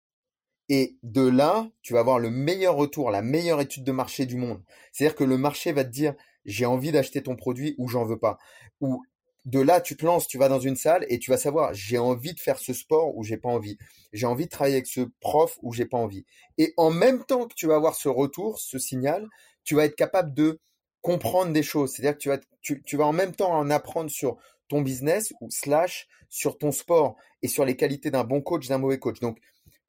Et 0.69 0.97
de 1.03 1.27
là, 1.27 1.69
tu 1.83 1.93
vas 1.93 2.01
avoir 2.01 2.19
le 2.19 2.31
meilleur 2.31 2.77
retour, 2.77 3.11
la 3.11 3.23
meilleure 3.23 3.61
étude 3.61 3.85
de 3.85 3.93
marché 3.93 4.27
du 4.27 4.37
monde. 4.37 4.63
C'est-à-dire 4.93 5.17
que 5.17 5.25
le 5.25 5.37
marché 5.37 5.73
va 5.73 5.85
te 5.85 5.91
dire, 5.91 6.15
j'ai 6.45 6.67
envie 6.67 6.93
d'acheter 6.93 7.23
ton 7.23 7.37
produit 7.37 7.75
ou 7.79 7.89
j'en 7.89 8.05
veux 8.05 8.19
pas. 8.19 8.39
Ou 8.81 9.03
de 9.45 9.61
là, 9.61 9.81
tu 9.81 9.97
te 9.97 10.07
lances, 10.07 10.29
tu 10.29 10.39
vas 10.39 10.49
dans 10.49 10.61
une 10.61 10.77
salle 10.77 11.05
et 11.09 11.19
tu 11.19 11.31
vas 11.31 11.37
savoir, 11.37 11.75
j'ai 11.75 11.99
envie 11.99 12.33
de 12.33 12.41
faire 12.41 12.59
ce 12.59 12.73
sport 12.73 13.17
ou 13.17 13.25
j'ai 13.25 13.37
pas 13.37 13.49
envie. 13.49 13.77
J'ai 14.13 14.27
envie 14.27 14.45
de 14.45 14.51
travailler 14.51 14.77
avec 14.77 14.87
ce 14.87 15.01
prof 15.21 15.59
ou 15.63 15.73
j'ai 15.73 15.87
pas 15.87 15.99
envie. 15.99 16.25
Et 16.59 16.73
en 16.77 16.91
même 16.91 17.25
temps 17.25 17.49
que 17.49 17.55
tu 17.55 17.67
vas 17.67 17.75
avoir 17.75 17.97
ce 17.97 18.09
retour, 18.09 18.59
ce 18.61 18.79
signal, 18.79 19.29
tu 19.65 19.75
vas 19.75 19.85
être 19.85 19.97
capable 19.97 20.33
de 20.33 20.61
comprendre 21.01 21.53
des 21.53 21.65
choses. 21.65 21.93
C'est-à-dire 21.93 22.17
que 22.17 22.23
tu 22.23 22.29
vas, 22.29 22.39
tu, 22.61 22.83
tu 22.85 22.97
vas 22.97 23.07
en 23.07 23.13
même 23.13 23.35
temps 23.35 23.53
en 23.53 23.69
apprendre 23.71 24.11
sur 24.11 24.37
business 24.81 25.33
ou 25.41 25.51
slash 25.51 26.09
sur 26.29 26.57
ton 26.57 26.73
sport 26.73 27.17
et 27.43 27.49
sur 27.49 27.65
les 27.65 27.77
qualités 27.77 28.11
d'un 28.11 28.25
bon 28.25 28.41
coach, 28.41 28.69
d'un 28.69 28.79
mauvais 28.79 28.99
coach. 28.99 29.21
Donc, 29.21 29.39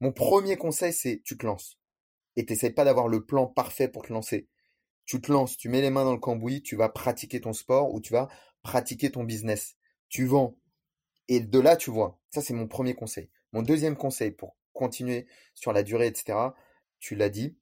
mon 0.00 0.12
premier 0.12 0.56
conseil, 0.56 0.92
c'est 0.92 1.22
tu 1.24 1.38
te 1.38 1.46
lances. 1.46 1.78
Et 2.36 2.44
t'essayes 2.44 2.72
pas 2.72 2.84
d'avoir 2.84 3.08
le 3.08 3.24
plan 3.24 3.46
parfait 3.46 3.88
pour 3.88 4.02
te 4.02 4.12
lancer. 4.12 4.48
Tu 5.06 5.20
te 5.20 5.32
lances, 5.32 5.56
tu 5.56 5.68
mets 5.68 5.80
les 5.80 5.90
mains 5.90 6.04
dans 6.04 6.12
le 6.12 6.18
cambouis, 6.18 6.62
tu 6.62 6.76
vas 6.76 6.88
pratiquer 6.88 7.40
ton 7.40 7.52
sport 7.52 7.94
ou 7.94 8.00
tu 8.00 8.12
vas 8.12 8.28
pratiquer 8.62 9.10
ton 9.10 9.24
business. 9.24 9.76
Tu 10.08 10.26
vends. 10.26 10.58
Et 11.28 11.40
de 11.40 11.58
là, 11.58 11.76
tu 11.76 11.90
vois. 11.90 12.20
Ça, 12.30 12.42
c'est 12.42 12.54
mon 12.54 12.66
premier 12.66 12.94
conseil. 12.94 13.30
Mon 13.52 13.62
deuxième 13.62 13.96
conseil 13.96 14.30
pour 14.30 14.56
continuer 14.72 15.26
sur 15.54 15.72
la 15.72 15.82
durée, 15.82 16.08
etc. 16.08 16.38
Tu 16.98 17.14
l'as 17.14 17.30
dit. 17.30 17.56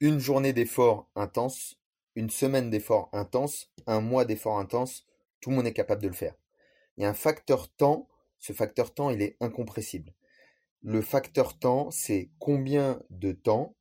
Une 0.00 0.20
journée 0.20 0.52
d'effort 0.52 1.10
intense, 1.16 1.80
une 2.14 2.30
semaine 2.30 2.70
d'effort 2.70 3.08
intense, 3.12 3.72
un 3.86 4.00
mois 4.00 4.24
d'effort 4.24 4.60
intense, 4.60 5.07
tout 5.40 5.50
le 5.50 5.56
monde 5.56 5.66
est 5.66 5.72
capable 5.72 6.02
de 6.02 6.08
le 6.08 6.14
faire. 6.14 6.34
Il 6.96 7.02
y 7.02 7.06
a 7.06 7.08
un 7.08 7.14
facteur 7.14 7.68
temps. 7.68 8.08
Ce 8.38 8.52
facteur 8.52 8.94
temps, 8.94 9.10
il 9.10 9.22
est 9.22 9.36
incompressible. 9.40 10.14
Le 10.82 11.00
facteur 11.02 11.58
temps, 11.58 11.90
c'est 11.90 12.30
combien 12.38 13.02
de 13.10 13.32
temps, 13.32 13.74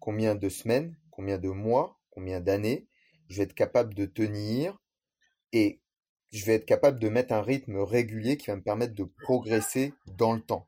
combien 0.00 0.34
de 0.34 0.48
semaines, 0.48 0.96
combien 1.10 1.38
de 1.38 1.48
mois, 1.48 1.98
combien 2.10 2.40
d'années 2.40 2.86
je 3.28 3.38
vais 3.38 3.44
être 3.44 3.54
capable 3.54 3.94
de 3.94 4.06
tenir 4.06 4.78
et 5.52 5.80
je 6.30 6.44
vais 6.44 6.54
être 6.54 6.66
capable 6.66 6.98
de 6.98 7.08
mettre 7.08 7.32
un 7.32 7.42
rythme 7.42 7.78
régulier 7.78 8.36
qui 8.36 8.48
va 8.48 8.56
me 8.56 8.62
permettre 8.62 8.94
de 8.94 9.04
progresser 9.04 9.94
dans 10.06 10.34
le 10.34 10.40
temps. 10.40 10.66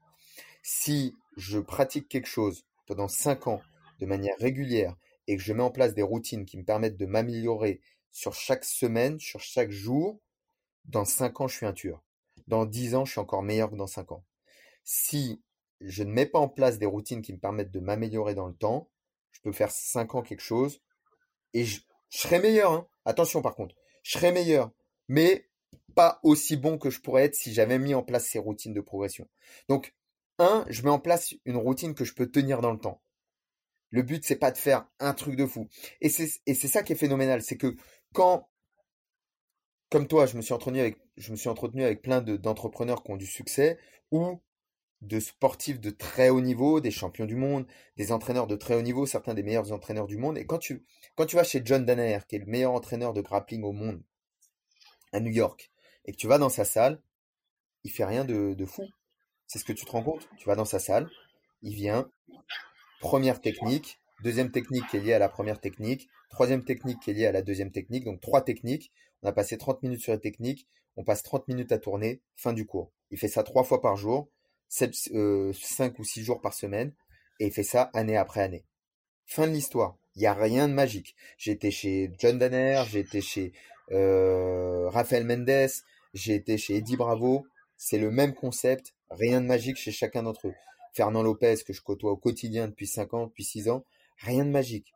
Si 0.62 1.16
je 1.36 1.58
pratique 1.58 2.08
quelque 2.08 2.28
chose 2.28 2.64
pendant 2.86 3.08
5 3.08 3.46
ans 3.46 3.62
de 3.98 4.06
manière 4.06 4.36
régulière 4.38 4.96
et 5.26 5.36
que 5.36 5.42
je 5.42 5.52
mets 5.52 5.62
en 5.62 5.70
place 5.70 5.94
des 5.94 6.02
routines 6.02 6.44
qui 6.44 6.58
me 6.58 6.64
permettent 6.64 6.96
de 6.96 7.06
m'améliorer 7.06 7.80
sur 8.12 8.34
chaque 8.34 8.64
semaine, 8.64 9.18
sur 9.18 9.40
chaque 9.40 9.70
jour, 9.70 10.20
dans 10.84 11.04
5 11.04 11.40
ans, 11.40 11.48
je 11.48 11.56
suis 11.56 11.66
un 11.66 11.72
tueur. 11.72 12.02
Dans 12.46 12.66
10 12.66 12.94
ans, 12.94 13.04
je 13.04 13.12
suis 13.12 13.20
encore 13.20 13.42
meilleur 13.42 13.70
que 13.70 13.76
dans 13.76 13.86
5 13.86 14.12
ans 14.12 14.24
si 14.84 15.42
je 15.80 16.02
ne 16.02 16.10
mets 16.10 16.26
pas 16.26 16.38
en 16.38 16.48
place 16.48 16.78
des 16.78 16.86
routines 16.86 17.22
qui 17.22 17.32
me 17.32 17.38
permettent 17.38 17.70
de 17.70 17.80
m'améliorer 17.80 18.34
dans 18.34 18.46
le 18.46 18.54
temps, 18.54 18.90
je 19.32 19.40
peux 19.40 19.52
faire 19.52 19.70
5 19.70 20.14
ans 20.14 20.22
quelque 20.22 20.42
chose 20.42 20.82
et 21.54 21.64
je, 21.64 21.80
serai 22.08 22.40
meilleur. 22.40 22.72
Hein. 22.72 22.88
Attention 23.04 23.40
par 23.40 23.54
contre, 23.54 23.76
je 24.02 24.12
serai 24.12 24.32
meilleur, 24.32 24.72
mais 25.08 25.48
pas 25.94 26.18
aussi 26.22 26.56
bon 26.56 26.76
que 26.76 26.90
je 26.90 27.00
pourrais 27.00 27.24
être 27.24 27.34
si 27.34 27.54
j'avais 27.54 27.78
mis 27.78 27.94
en 27.94 28.02
place 28.02 28.26
ces 28.26 28.38
routines 28.38 28.74
de 28.74 28.80
progression. 28.80 29.28
Donc, 29.68 29.94
un, 30.38 30.64
je 30.68 30.82
mets 30.82 30.90
en 30.90 30.98
place 30.98 31.34
une 31.44 31.56
routine 31.56 31.94
que 31.94 32.04
je 32.04 32.14
peux 32.14 32.30
tenir 32.30 32.60
dans 32.60 32.72
le 32.72 32.78
temps. 32.78 33.02
Le 33.90 34.02
but, 34.02 34.24
c'est 34.24 34.36
pas 34.36 34.50
de 34.50 34.58
faire 34.58 34.88
un 34.98 35.14
truc 35.14 35.36
de 35.36 35.46
fou. 35.46 35.68
Et 36.00 36.08
c'est 36.08 36.54
ça 36.54 36.82
qui 36.82 36.92
est 36.92 36.96
phénoménal, 36.96 37.42
c'est 37.42 37.56
que 37.56 37.76
quand, 38.12 38.48
comme 39.90 40.06
toi, 40.06 40.26
je 40.26 40.36
me 40.36 40.42
suis 40.42 40.54
entretenu 40.54 40.80
avec, 40.80 40.98
je 41.16 41.30
me 41.32 41.36
suis 41.36 41.48
entretenu 41.48 41.84
avec 41.84 42.02
plein 42.02 42.20
de, 42.20 42.36
d'entrepreneurs 42.36 43.02
qui 43.02 43.10
ont 43.10 43.16
du 43.16 43.26
succès, 43.26 43.78
ou 44.10 44.40
de 45.00 45.18
sportifs 45.18 45.80
de 45.80 45.90
très 45.90 46.28
haut 46.28 46.40
niveau, 46.40 46.80
des 46.80 46.90
champions 46.90 47.24
du 47.24 47.36
monde, 47.36 47.66
des 47.96 48.12
entraîneurs 48.12 48.46
de 48.46 48.56
très 48.56 48.74
haut 48.74 48.82
niveau, 48.82 49.06
certains 49.06 49.34
des 49.34 49.42
meilleurs 49.42 49.72
entraîneurs 49.72 50.06
du 50.06 50.18
monde. 50.18 50.36
Et 50.36 50.44
quand 50.44 50.58
tu, 50.58 50.84
quand 51.16 51.26
tu 51.26 51.36
vas 51.36 51.44
chez 51.44 51.62
John 51.64 51.84
Danaher, 51.84 52.20
qui 52.28 52.36
est 52.36 52.40
le 52.40 52.46
meilleur 52.46 52.72
entraîneur 52.72 53.12
de 53.12 53.22
grappling 53.22 53.62
au 53.62 53.72
monde, 53.72 54.02
à 55.12 55.20
New 55.20 55.32
York, 55.32 55.72
et 56.04 56.12
que 56.12 56.16
tu 56.16 56.26
vas 56.26 56.38
dans 56.38 56.48
sa 56.48 56.64
salle, 56.64 57.00
il 57.84 57.90
fait 57.90 58.04
rien 58.04 58.24
de, 58.24 58.54
de 58.54 58.66
fou. 58.66 58.84
C'est 59.46 59.58
ce 59.58 59.64
que 59.64 59.72
tu 59.72 59.84
te 59.84 59.90
rends 59.90 60.02
compte. 60.02 60.28
Tu 60.38 60.46
vas 60.46 60.54
dans 60.54 60.64
sa 60.64 60.78
salle, 60.78 61.08
il 61.62 61.74
vient, 61.74 62.10
première 63.00 63.40
technique, 63.40 64.00
deuxième 64.22 64.50
technique 64.50 64.86
qui 64.88 64.98
est 64.98 65.00
liée 65.00 65.14
à 65.14 65.18
la 65.18 65.28
première 65.28 65.60
technique, 65.60 66.08
troisième 66.30 66.64
technique 66.64 67.00
qui 67.00 67.10
est 67.10 67.14
liée 67.14 67.26
à 67.26 67.32
la 67.32 67.42
deuxième 67.42 67.70
technique, 67.70 68.04
donc 68.04 68.20
trois 68.20 68.42
techniques. 68.42 68.92
On 69.22 69.28
a 69.28 69.32
passé 69.32 69.58
30 69.58 69.82
minutes 69.82 70.00
sur 70.00 70.12
les 70.12 70.20
techniques, 70.20 70.66
on 70.96 71.04
passe 71.04 71.22
30 71.22 71.46
minutes 71.48 71.72
à 71.72 71.78
tourner, 71.78 72.22
fin 72.36 72.52
du 72.52 72.64
cours. 72.66 72.90
Il 73.10 73.18
fait 73.18 73.28
ça 73.28 73.42
trois 73.42 73.64
fois 73.64 73.82
par 73.82 73.96
jour, 73.96 74.30
7, 74.68 74.94
euh, 75.14 75.52
5 75.52 75.98
ou 75.98 76.04
6 76.04 76.22
jours 76.22 76.40
par 76.40 76.54
semaine, 76.54 76.94
et 77.38 77.46
il 77.46 77.52
fait 77.52 77.62
ça 77.62 77.90
année 77.92 78.16
après 78.16 78.40
année. 78.40 78.64
Fin 79.26 79.46
de 79.46 79.52
l'histoire. 79.52 79.96
Il 80.16 80.20
n'y 80.20 80.26
a 80.26 80.34
rien 80.34 80.68
de 80.68 80.74
magique. 80.74 81.14
J'ai 81.38 81.52
été 81.52 81.70
chez 81.70 82.12
John 82.18 82.38
Danner, 82.38 82.82
j'ai 82.88 83.00
été 83.00 83.20
chez 83.20 83.52
euh, 83.92 84.88
Rafael 84.88 85.24
Mendes, 85.24 85.70
j'ai 86.14 86.34
été 86.34 86.58
chez 86.58 86.76
Eddie 86.76 86.96
Bravo. 86.96 87.46
C'est 87.76 87.98
le 87.98 88.10
même 88.10 88.34
concept, 88.34 88.94
rien 89.10 89.40
de 89.40 89.46
magique 89.46 89.76
chez 89.76 89.92
chacun 89.92 90.22
d'entre 90.22 90.48
eux. 90.48 90.54
Fernand 90.92 91.22
Lopez, 91.22 91.56
que 91.66 91.72
je 91.72 91.80
côtoie 91.80 92.12
au 92.12 92.16
quotidien 92.16 92.68
depuis 92.68 92.86
5 92.86 93.14
ans, 93.14 93.26
depuis 93.26 93.44
6 93.44 93.68
ans, 93.68 93.84
rien 94.18 94.44
de 94.44 94.50
magique. 94.50 94.92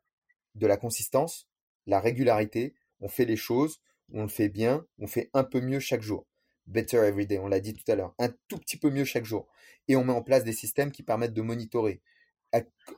De 0.54 0.66
la 0.66 0.76
consistance, 0.76 1.48
la 1.86 2.00
régularité, 2.00 2.74
on 3.00 3.08
fait 3.08 3.24
les 3.24 3.36
choses, 3.36 3.80
on 4.12 4.22
le 4.22 4.28
fait 4.28 4.48
bien, 4.48 4.86
on 4.98 5.06
fait 5.06 5.30
un 5.34 5.44
peu 5.44 5.60
mieux 5.60 5.80
chaque 5.80 6.02
jour. 6.02 6.26
Better 6.66 6.98
every 6.98 7.26
day, 7.26 7.38
on 7.38 7.48
l'a 7.48 7.60
dit 7.60 7.74
tout 7.74 7.90
à 7.90 7.94
l'heure, 7.94 8.14
un 8.18 8.30
tout 8.48 8.58
petit 8.58 8.78
peu 8.78 8.90
mieux 8.90 9.04
chaque 9.04 9.24
jour 9.24 9.46
et 9.88 9.96
on 9.96 10.04
met 10.04 10.12
en 10.12 10.22
place 10.22 10.44
des 10.44 10.52
systèmes 10.52 10.92
qui 10.92 11.02
permettent 11.02 11.34
de 11.34 11.42
monitorer. 11.42 12.00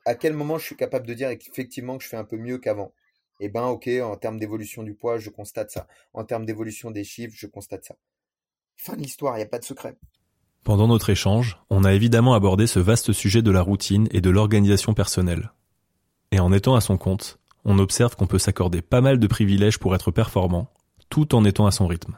À, 0.05 0.15
quel 0.15 0.35
moment 0.35 0.59
je 0.59 0.67
suis 0.67 0.77
capable 0.77 1.07
de 1.07 1.15
dire 1.15 1.31
effectivement 1.31 1.97
que 1.97 2.05
je 2.05 2.09
fais 2.11 2.19
un 2.19 2.25
peu 2.25 2.37
mieux 2.37 2.59
qu'avant? 2.59 2.93
Eh 3.41 3.49
ben 3.49 3.65
ok, 3.65 3.89
en 4.03 4.17
termes 4.17 4.39
d'évolution 4.39 4.83
du 4.83 4.95
poids, 4.95 5.19
je 5.19 5.31
constate 5.31 5.71
ça. 5.71 5.87
En 6.13 6.25
termes 6.25 6.45
d'évolution 6.45 6.91
des 6.91 7.05
chiffres, 7.05 7.35
je 7.37 7.47
constate 7.47 7.87
ça. 7.87 7.97
Fin 8.77 8.97
de 8.97 9.03
l'histoire, 9.03 9.35
il 9.35 9.39
n'y 9.39 9.45
a 9.45 9.49
pas 9.49 9.59
de 9.59 9.65
secret. 9.65 9.97
Pendant 10.63 10.89
notre 10.89 11.09
échange, 11.09 11.59
on 11.71 11.85
a 11.85 11.95
évidemment 11.95 12.35
abordé 12.35 12.67
ce 12.67 12.81
vaste 12.81 13.13
sujet 13.13 13.41
de 13.41 13.51
la 13.51 13.63
routine 13.63 14.09
et 14.11 14.21
de 14.21 14.31
l'organisation 14.31 14.93
personnelle. 14.93 15.53
Et 16.33 16.41
en 16.41 16.53
étant 16.53 16.75
à 16.75 16.83
son 16.83 16.99
compte, 16.99 17.39
on 17.67 17.81
observe 17.81 18.15
qu'on 18.15 18.29
peut 18.29 18.39
s'accorder 18.39 18.81
pas 18.81 19.01
mal 19.01 19.19
de 19.19 19.27
privilèges 19.27 19.79
pour 19.79 19.95
être 19.95 20.13
performant, 20.13 20.73
tout 21.11 21.35
en 21.35 21.45
étant 21.45 21.67
à 21.67 21.73
son 21.73 21.89
rythme. 21.89 22.17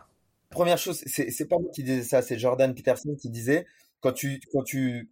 Première 0.50 0.78
chose, 0.78 1.02
c'est 1.06 1.48
pas 1.48 1.58
moi 1.58 1.70
qui 1.74 1.82
disais 1.82 2.02
ça, 2.02 2.22
c'est 2.22 2.38
Jordan 2.38 2.74
Peterson 2.74 3.16
qui 3.20 3.30
disait 3.30 3.66
quand 4.00 4.12
tu, 4.12 4.40
quand 4.52 4.62
tu, 4.62 5.10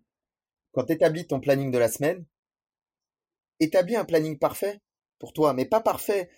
quand 0.72 0.90
établis 0.90 1.26
ton 1.26 1.40
planning 1.40 1.70
de 1.70 1.78
la 1.78 1.88
semaine, 1.88 2.24
établis 3.60 3.96
un 3.96 4.04
planning 4.04 4.38
parfait 4.38 4.80
pour 5.18 5.32
toi, 5.32 5.54
mais 5.54 5.64
pas 5.64 5.80
parfait 5.80 6.28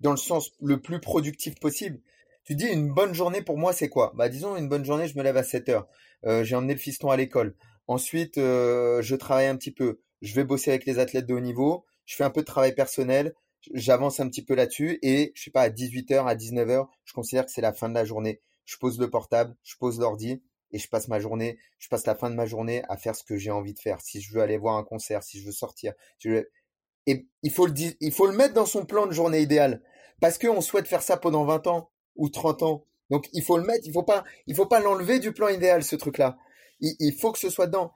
dans 0.00 0.10
le 0.10 0.18
sens 0.18 0.52
le 0.60 0.80
plus 0.80 1.00
productif 1.00 1.58
possible. 1.58 1.98
Tu 2.44 2.54
dis 2.54 2.66
une 2.66 2.92
bonne 2.92 3.14
journée 3.14 3.40
pour 3.40 3.56
moi, 3.56 3.72
c'est 3.72 3.88
quoi? 3.88 4.12
Bah 4.16 4.28
disons 4.28 4.56
une 4.56 4.68
bonne 4.68 4.84
journée, 4.84 5.08
je 5.08 5.16
me 5.16 5.22
lève 5.22 5.36
à 5.38 5.42
7 5.42 5.70
heures. 5.70 5.88
Euh, 6.26 6.44
j'ai 6.44 6.56
emmené 6.56 6.74
le 6.74 6.78
fiston 6.78 7.10
à 7.10 7.16
l'école. 7.16 7.54
Ensuite, 7.88 8.36
euh, 8.36 9.00
je 9.00 9.16
travaille 9.16 9.46
un 9.46 9.56
petit 9.56 9.72
peu. 9.72 10.00
Je 10.20 10.34
vais 10.34 10.44
bosser 10.44 10.70
avec 10.70 10.84
les 10.84 10.98
athlètes 10.98 11.26
de 11.26 11.34
haut 11.34 11.40
niveau. 11.40 11.86
Je 12.04 12.16
fais 12.16 12.24
un 12.24 12.30
peu 12.30 12.42
de 12.42 12.46
travail 12.46 12.74
personnel. 12.74 13.34
J'avance 13.74 14.20
un 14.20 14.28
petit 14.28 14.44
peu 14.44 14.54
là-dessus 14.54 14.98
et 15.02 15.32
je 15.34 15.42
sais 15.42 15.50
pas 15.50 15.62
à 15.62 15.68
18h, 15.68 16.26
à 16.26 16.34
19h, 16.34 16.86
je 17.04 17.12
considère 17.12 17.46
que 17.46 17.50
c'est 17.50 17.60
la 17.60 17.72
fin 17.72 17.88
de 17.88 17.94
la 17.94 18.04
journée. 18.04 18.40
Je 18.64 18.76
pose 18.76 18.98
le 18.98 19.10
portable, 19.10 19.56
je 19.62 19.76
pose 19.76 19.98
l'ordi 19.98 20.42
et 20.72 20.78
je 20.78 20.88
passe 20.88 21.08
ma 21.08 21.20
journée, 21.20 21.58
je 21.78 21.88
passe 21.88 22.06
la 22.06 22.14
fin 22.14 22.30
de 22.30 22.34
ma 22.34 22.46
journée 22.46 22.82
à 22.88 22.96
faire 22.96 23.14
ce 23.16 23.24
que 23.24 23.36
j'ai 23.36 23.50
envie 23.50 23.74
de 23.74 23.78
faire. 23.78 24.00
Si 24.00 24.20
je 24.20 24.32
veux 24.32 24.40
aller 24.40 24.58
voir 24.58 24.76
un 24.76 24.84
concert, 24.84 25.22
si 25.22 25.40
je 25.40 25.46
veux 25.46 25.52
sortir, 25.52 25.92
et 27.06 27.26
il 27.42 27.50
faut 27.50 27.66
le 27.66 27.74
il 28.00 28.12
faut 28.12 28.26
le 28.26 28.36
mettre 28.36 28.54
dans 28.54 28.66
son 28.66 28.84
plan 28.84 29.06
de 29.06 29.12
journée 29.12 29.40
idéale 29.40 29.82
parce 30.20 30.38
qu'on 30.38 30.60
souhaite 30.60 30.88
faire 30.88 31.02
ça 31.02 31.16
pendant 31.16 31.44
20 31.44 31.66
ans 31.66 31.90
ou 32.16 32.28
30 32.28 32.62
ans. 32.62 32.84
Donc 33.10 33.28
il 33.32 33.42
faut 33.42 33.58
le 33.58 33.64
mettre, 33.64 33.86
il 33.86 33.92
faut 33.92 34.02
pas, 34.02 34.24
il 34.46 34.54
faut 34.54 34.66
pas 34.66 34.80
l'enlever 34.80 35.20
du 35.20 35.32
plan 35.32 35.48
idéal 35.48 35.84
ce 35.84 35.96
truc-là. 35.96 36.38
Il, 36.80 36.94
il, 36.98 37.14
faut 37.14 37.32
que 37.32 37.38
ce 37.38 37.50
soit 37.50 37.66
dedans. 37.66 37.92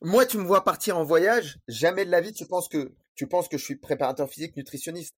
Moi, 0.00 0.26
tu 0.26 0.38
me 0.38 0.44
vois 0.44 0.64
partir 0.64 0.96
en 0.96 1.04
voyage, 1.04 1.58
jamais 1.68 2.04
de 2.04 2.10
la 2.10 2.20
vie 2.20 2.32
tu 2.32 2.46
penses 2.46 2.68
que 2.68 2.94
tu 3.14 3.26
penses 3.26 3.48
que 3.48 3.58
je 3.58 3.64
suis 3.64 3.76
préparateur 3.76 4.28
physique, 4.28 4.56
nutritionniste. 4.56 5.16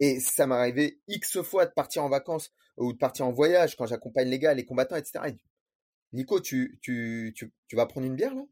Et 0.00 0.20
ça 0.20 0.46
m'est 0.46 0.54
arrivé 0.54 1.00
X 1.08 1.40
fois 1.42 1.66
de 1.66 1.72
partir 1.72 2.04
en 2.04 2.08
vacances 2.08 2.52
ou 2.76 2.92
de 2.92 2.98
partir 2.98 3.26
en 3.26 3.32
voyage 3.32 3.76
quand 3.76 3.86
j'accompagne 3.86 4.28
les 4.28 4.38
gars, 4.38 4.54
les 4.54 4.64
combattants, 4.64 4.96
etc. 4.96 5.36
Nico, 6.12 6.40
tu, 6.40 6.78
tu, 6.82 7.32
tu, 7.36 7.52
tu 7.68 7.76
vas 7.76 7.86
prendre 7.86 8.06
une 8.06 8.16
bière 8.16 8.34
là? 8.34 8.44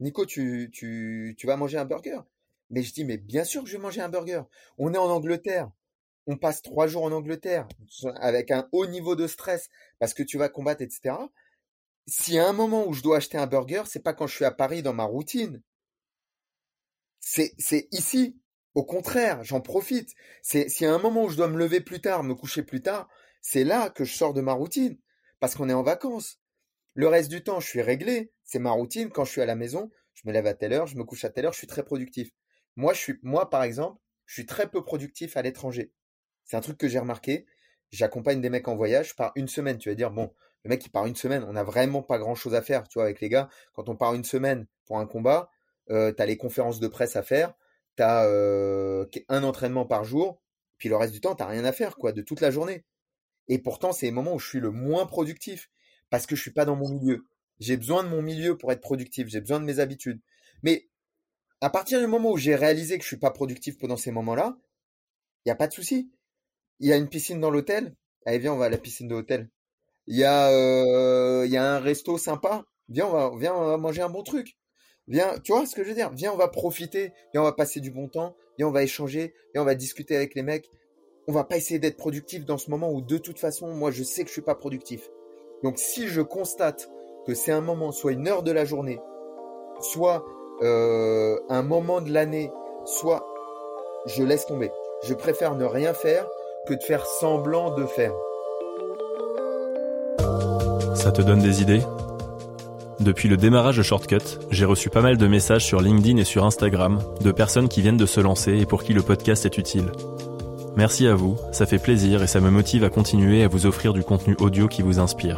Nico, 0.00 0.26
tu, 0.26 0.70
tu, 0.72 1.34
tu 1.36 1.46
vas 1.46 1.56
manger 1.56 1.78
un 1.78 1.84
burger? 1.84 2.20
Mais 2.70 2.82
je 2.82 2.92
dis, 2.92 3.04
mais 3.04 3.16
bien 3.16 3.44
sûr 3.44 3.62
que 3.62 3.68
je 3.68 3.76
vais 3.76 3.82
manger 3.82 4.00
un 4.00 4.08
burger. 4.08 4.42
On 4.78 4.94
est 4.94 4.98
en 4.98 5.10
Angleterre. 5.10 5.70
On 6.26 6.36
passe 6.36 6.62
trois 6.62 6.86
jours 6.86 7.04
en 7.04 7.12
Angleterre 7.12 7.66
avec 8.16 8.50
un 8.50 8.68
haut 8.72 8.86
niveau 8.86 9.16
de 9.16 9.26
stress 9.26 9.68
parce 9.98 10.14
que 10.14 10.22
tu 10.22 10.38
vas 10.38 10.48
combattre, 10.48 10.82
etc. 10.82 11.14
S'il 12.06 12.34
y 12.34 12.38
a 12.38 12.46
un 12.48 12.52
moment 12.52 12.86
où 12.86 12.92
je 12.92 13.02
dois 13.02 13.16
acheter 13.16 13.38
un 13.38 13.46
burger, 13.46 13.84
c'est 13.86 14.02
pas 14.02 14.12
quand 14.12 14.26
je 14.26 14.34
suis 14.34 14.44
à 14.44 14.50
Paris 14.50 14.82
dans 14.82 14.92
ma 14.92 15.04
routine. 15.04 15.62
C'est, 17.58 17.88
ici. 17.92 18.40
Au 18.74 18.84
contraire, 18.84 19.42
j'en 19.44 19.60
profite. 19.60 20.14
C'est, 20.42 20.66
y 20.80 20.84
a 20.84 20.92
un 20.92 20.98
moment 20.98 21.24
où 21.24 21.28
je 21.28 21.36
dois 21.36 21.48
me 21.48 21.58
lever 21.58 21.80
plus 21.80 22.00
tard, 22.00 22.22
me 22.22 22.34
coucher 22.34 22.62
plus 22.62 22.82
tard, 22.82 23.08
c'est 23.40 23.64
là 23.64 23.90
que 23.90 24.04
je 24.04 24.14
sors 24.14 24.34
de 24.34 24.40
ma 24.40 24.52
routine. 24.52 24.98
Parce 25.40 25.54
qu'on 25.54 25.68
est 25.68 25.74
en 25.74 25.82
vacances. 25.82 26.40
Le 26.94 27.06
reste 27.06 27.30
du 27.30 27.42
temps, 27.42 27.60
je 27.60 27.68
suis 27.68 27.82
réglé. 27.82 28.32
C'est 28.44 28.58
ma 28.58 28.70
routine. 28.70 29.10
Quand 29.10 29.24
je 29.24 29.30
suis 29.30 29.40
à 29.40 29.46
la 29.46 29.54
maison, 29.54 29.90
je 30.14 30.22
me 30.26 30.32
lève 30.32 30.46
à 30.46 30.54
telle 30.54 30.72
heure, 30.72 30.86
je 30.86 30.96
me 30.96 31.04
couche 31.04 31.24
à 31.24 31.30
telle 31.30 31.46
heure, 31.46 31.52
je 31.52 31.58
suis 31.58 31.66
très 31.66 31.84
productif. 31.84 32.30
Moi, 32.76 32.92
je 32.92 32.98
suis, 32.98 33.14
moi, 33.22 33.50
par 33.50 33.62
exemple, 33.62 34.00
je 34.26 34.34
suis 34.34 34.46
très 34.46 34.68
peu 34.68 34.82
productif 34.82 35.36
à 35.36 35.42
l'étranger. 35.42 35.92
C'est 36.44 36.56
un 36.56 36.60
truc 36.60 36.76
que 36.76 36.88
j'ai 36.88 36.98
remarqué. 36.98 37.46
J'accompagne 37.90 38.40
des 38.40 38.50
mecs 38.50 38.68
en 38.68 38.76
voyage, 38.76 39.14
par 39.14 39.32
une 39.36 39.48
semaine. 39.48 39.78
Tu 39.78 39.88
vas 39.88 39.94
dire, 39.94 40.10
bon, 40.10 40.34
le 40.64 40.70
mec, 40.70 40.84
il 40.84 40.90
part 40.90 41.06
une 41.06 41.16
semaine. 41.16 41.44
On 41.44 41.52
n'a 41.52 41.62
vraiment 41.62 42.02
pas 42.02 42.18
grand 42.18 42.34
chose 42.34 42.54
à 42.54 42.62
faire, 42.62 42.88
tu 42.88 42.94
vois, 42.94 43.04
avec 43.04 43.20
les 43.20 43.28
gars. 43.28 43.48
Quand 43.74 43.88
on 43.88 43.96
part 43.96 44.14
une 44.14 44.24
semaine 44.24 44.66
pour 44.86 44.98
un 44.98 45.06
combat, 45.06 45.50
euh, 45.90 46.12
tu 46.12 46.22
as 46.22 46.26
les 46.26 46.36
conférences 46.36 46.80
de 46.80 46.88
presse 46.88 47.16
à 47.16 47.22
faire, 47.22 47.54
tu 47.96 48.02
as 48.02 48.24
euh, 48.26 49.06
un 49.28 49.42
entraînement 49.42 49.86
par 49.86 50.04
jour, 50.04 50.42
puis 50.78 50.88
le 50.88 50.96
reste 50.96 51.12
du 51.12 51.20
temps, 51.20 51.34
tu 51.34 51.42
rien 51.42 51.64
à 51.64 51.72
faire, 51.72 51.96
quoi, 51.96 52.12
de 52.12 52.22
toute 52.22 52.40
la 52.40 52.50
journée. 52.50 52.84
Et 53.48 53.58
pourtant, 53.58 53.92
c'est 53.92 54.06
les 54.06 54.12
moments 54.12 54.34
où 54.34 54.38
je 54.38 54.48
suis 54.48 54.60
le 54.60 54.70
moins 54.70 55.06
productif, 55.06 55.70
parce 56.10 56.26
que 56.26 56.36
je 56.36 56.42
suis 56.42 56.52
pas 56.52 56.64
dans 56.64 56.76
mon 56.76 56.88
milieu. 56.88 57.26
J'ai 57.60 57.76
besoin 57.76 58.04
de 58.04 58.08
mon 58.08 58.22
milieu 58.22 58.56
pour 58.56 58.72
être 58.72 58.80
productif, 58.80 59.28
j'ai 59.28 59.40
besoin 59.40 59.60
de 59.60 59.64
mes 59.64 59.80
habitudes. 59.80 60.20
Mais 60.62 60.88
à 61.60 61.70
partir 61.70 62.00
du 62.00 62.06
moment 62.06 62.30
où 62.30 62.36
j'ai 62.36 62.54
réalisé 62.54 62.98
que 62.98 63.02
je 63.02 63.08
suis 63.08 63.16
pas 63.16 63.30
productif 63.30 63.78
pendant 63.78 63.96
ces 63.96 64.12
moments-là, 64.12 64.56
il 65.44 65.48
n'y 65.48 65.52
a 65.52 65.56
pas 65.56 65.66
de 65.66 65.72
souci. 65.72 66.12
Il 66.80 66.88
y 66.88 66.92
a 66.92 66.96
une 66.96 67.08
piscine 67.08 67.40
dans 67.40 67.50
l'hôtel. 67.50 67.96
Allez, 68.26 68.38
viens, 68.38 68.52
on 68.52 68.58
va 68.58 68.66
à 68.66 68.68
la 68.68 68.78
piscine 68.78 69.08
de 69.08 69.14
l'hôtel. 69.14 69.50
Il 70.06 70.16
y 70.16 70.24
a, 70.24 70.50
euh, 70.50 71.50
un 71.52 71.80
resto 71.80 72.18
sympa. 72.18 72.64
Viens, 72.88 73.08
va, 73.08 73.32
viens, 73.36 73.54
on 73.54 73.64
va 73.66 73.76
manger 73.76 74.02
un 74.02 74.08
bon 74.08 74.22
truc. 74.22 74.56
Viens, 75.08 75.34
tu 75.42 75.52
vois 75.52 75.64
ce 75.64 75.74
que 75.74 75.82
je 75.82 75.88
veux 75.88 75.94
dire? 75.94 76.10
Viens, 76.12 76.32
on 76.32 76.36
va 76.36 76.48
profiter, 76.48 77.12
viens, 77.32 77.40
on 77.40 77.44
va 77.44 77.52
passer 77.52 77.80
du 77.80 77.90
bon 77.90 78.08
temps, 78.08 78.36
viens, 78.58 78.68
on 78.68 78.72
va 78.72 78.82
échanger, 78.82 79.34
viens, 79.54 79.62
on 79.62 79.64
va 79.64 79.74
discuter 79.74 80.14
avec 80.14 80.34
les 80.34 80.42
mecs. 80.42 80.70
On 81.26 81.32
va 81.32 81.44
pas 81.44 81.56
essayer 81.56 81.78
d'être 81.78 81.96
productif 81.96 82.44
dans 82.44 82.58
ce 82.58 82.70
moment 82.70 82.90
où 82.90 83.00
de 83.00 83.18
toute 83.18 83.38
façon, 83.38 83.68
moi, 83.68 83.90
je 83.90 84.02
sais 84.02 84.22
que 84.22 84.28
je 84.28 84.34
suis 84.34 84.42
pas 84.42 84.54
productif. 84.54 85.10
Donc, 85.62 85.78
si 85.78 86.08
je 86.08 86.20
constate 86.20 86.90
que 87.26 87.34
c'est 87.34 87.52
un 87.52 87.60
moment, 87.60 87.90
soit 87.90 88.12
une 88.12 88.28
heure 88.28 88.42
de 88.42 88.52
la 88.52 88.64
journée, 88.64 89.00
soit 89.80 90.24
euh, 90.62 91.38
un 91.48 91.62
moment 91.62 92.00
de 92.00 92.12
l'année, 92.12 92.50
soit 92.84 93.26
je 94.06 94.22
laisse 94.22 94.46
tomber. 94.46 94.70
Je 95.04 95.14
préfère 95.14 95.54
ne 95.54 95.64
rien 95.64 95.94
faire 95.94 96.28
que 96.66 96.74
de 96.74 96.82
faire 96.82 97.06
semblant 97.06 97.74
de 97.74 97.86
faire. 97.86 98.14
Ça 100.94 101.12
te 101.12 101.22
donne 101.22 101.40
des 101.40 101.62
idées? 101.62 101.82
Depuis 103.00 103.28
le 103.28 103.36
démarrage 103.36 103.76
de 103.76 103.82
Shortcut, 103.82 104.40
j'ai 104.50 104.64
reçu 104.64 104.90
pas 104.90 105.02
mal 105.02 105.16
de 105.16 105.26
messages 105.28 105.64
sur 105.64 105.80
LinkedIn 105.80 106.18
et 106.18 106.24
sur 106.24 106.44
Instagram 106.44 106.98
de 107.20 107.30
personnes 107.30 107.68
qui 107.68 107.80
viennent 107.80 107.96
de 107.96 108.06
se 108.06 108.20
lancer 108.20 108.58
et 108.58 108.66
pour 108.66 108.82
qui 108.82 108.92
le 108.92 109.02
podcast 109.02 109.46
est 109.46 109.56
utile. 109.56 109.92
Merci 110.76 111.06
à 111.06 111.14
vous, 111.14 111.36
ça 111.52 111.66
fait 111.66 111.78
plaisir 111.78 112.22
et 112.22 112.26
ça 112.26 112.40
me 112.40 112.50
motive 112.50 112.82
à 112.82 112.90
continuer 112.90 113.44
à 113.44 113.48
vous 113.48 113.66
offrir 113.66 113.92
du 113.92 114.02
contenu 114.02 114.36
audio 114.40 114.66
qui 114.66 114.82
vous 114.82 114.98
inspire. 114.98 115.36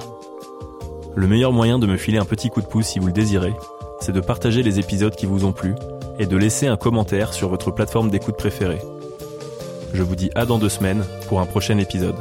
Le 1.15 1.27
meilleur 1.27 1.53
moyen 1.53 1.79
de 1.79 1.87
me 1.87 1.99
filer 1.99 2.19
un 2.19 2.25
petit 2.25 2.49
coup 2.49 2.63
de 2.63 2.67
pouce 2.67 2.87
si 2.87 2.99
vous 2.99 3.09
le 3.09 3.13
désirez, 3.13 3.55
c'est 4.01 4.13
de 4.13 4.21
partager 4.21 4.63
les 4.63 4.79
épisodes 4.79 5.15
qui 5.15 5.27
vous 5.27 5.45
ont 5.45 5.53
plu 5.53 5.75
et 6.19 6.27
de 6.27 6.37
laisser 6.39 6.67
un 6.67 6.79
commentaire 6.79 7.35
sur 7.35 7.51
votre 7.51 7.71
plateforme 7.71 8.11
d'écoute 8.11 8.37
préférée. 8.37 8.81
Je 9.93 10.03
vous 10.03 10.17
dis 10.17 10.31
à 10.35 10.47
dans 10.47 10.59
deux 10.59 10.69
semaines 10.71 11.05
pour 11.29 11.41
un 11.41 11.47
prochain 11.47 11.77
épisode. 11.77 12.17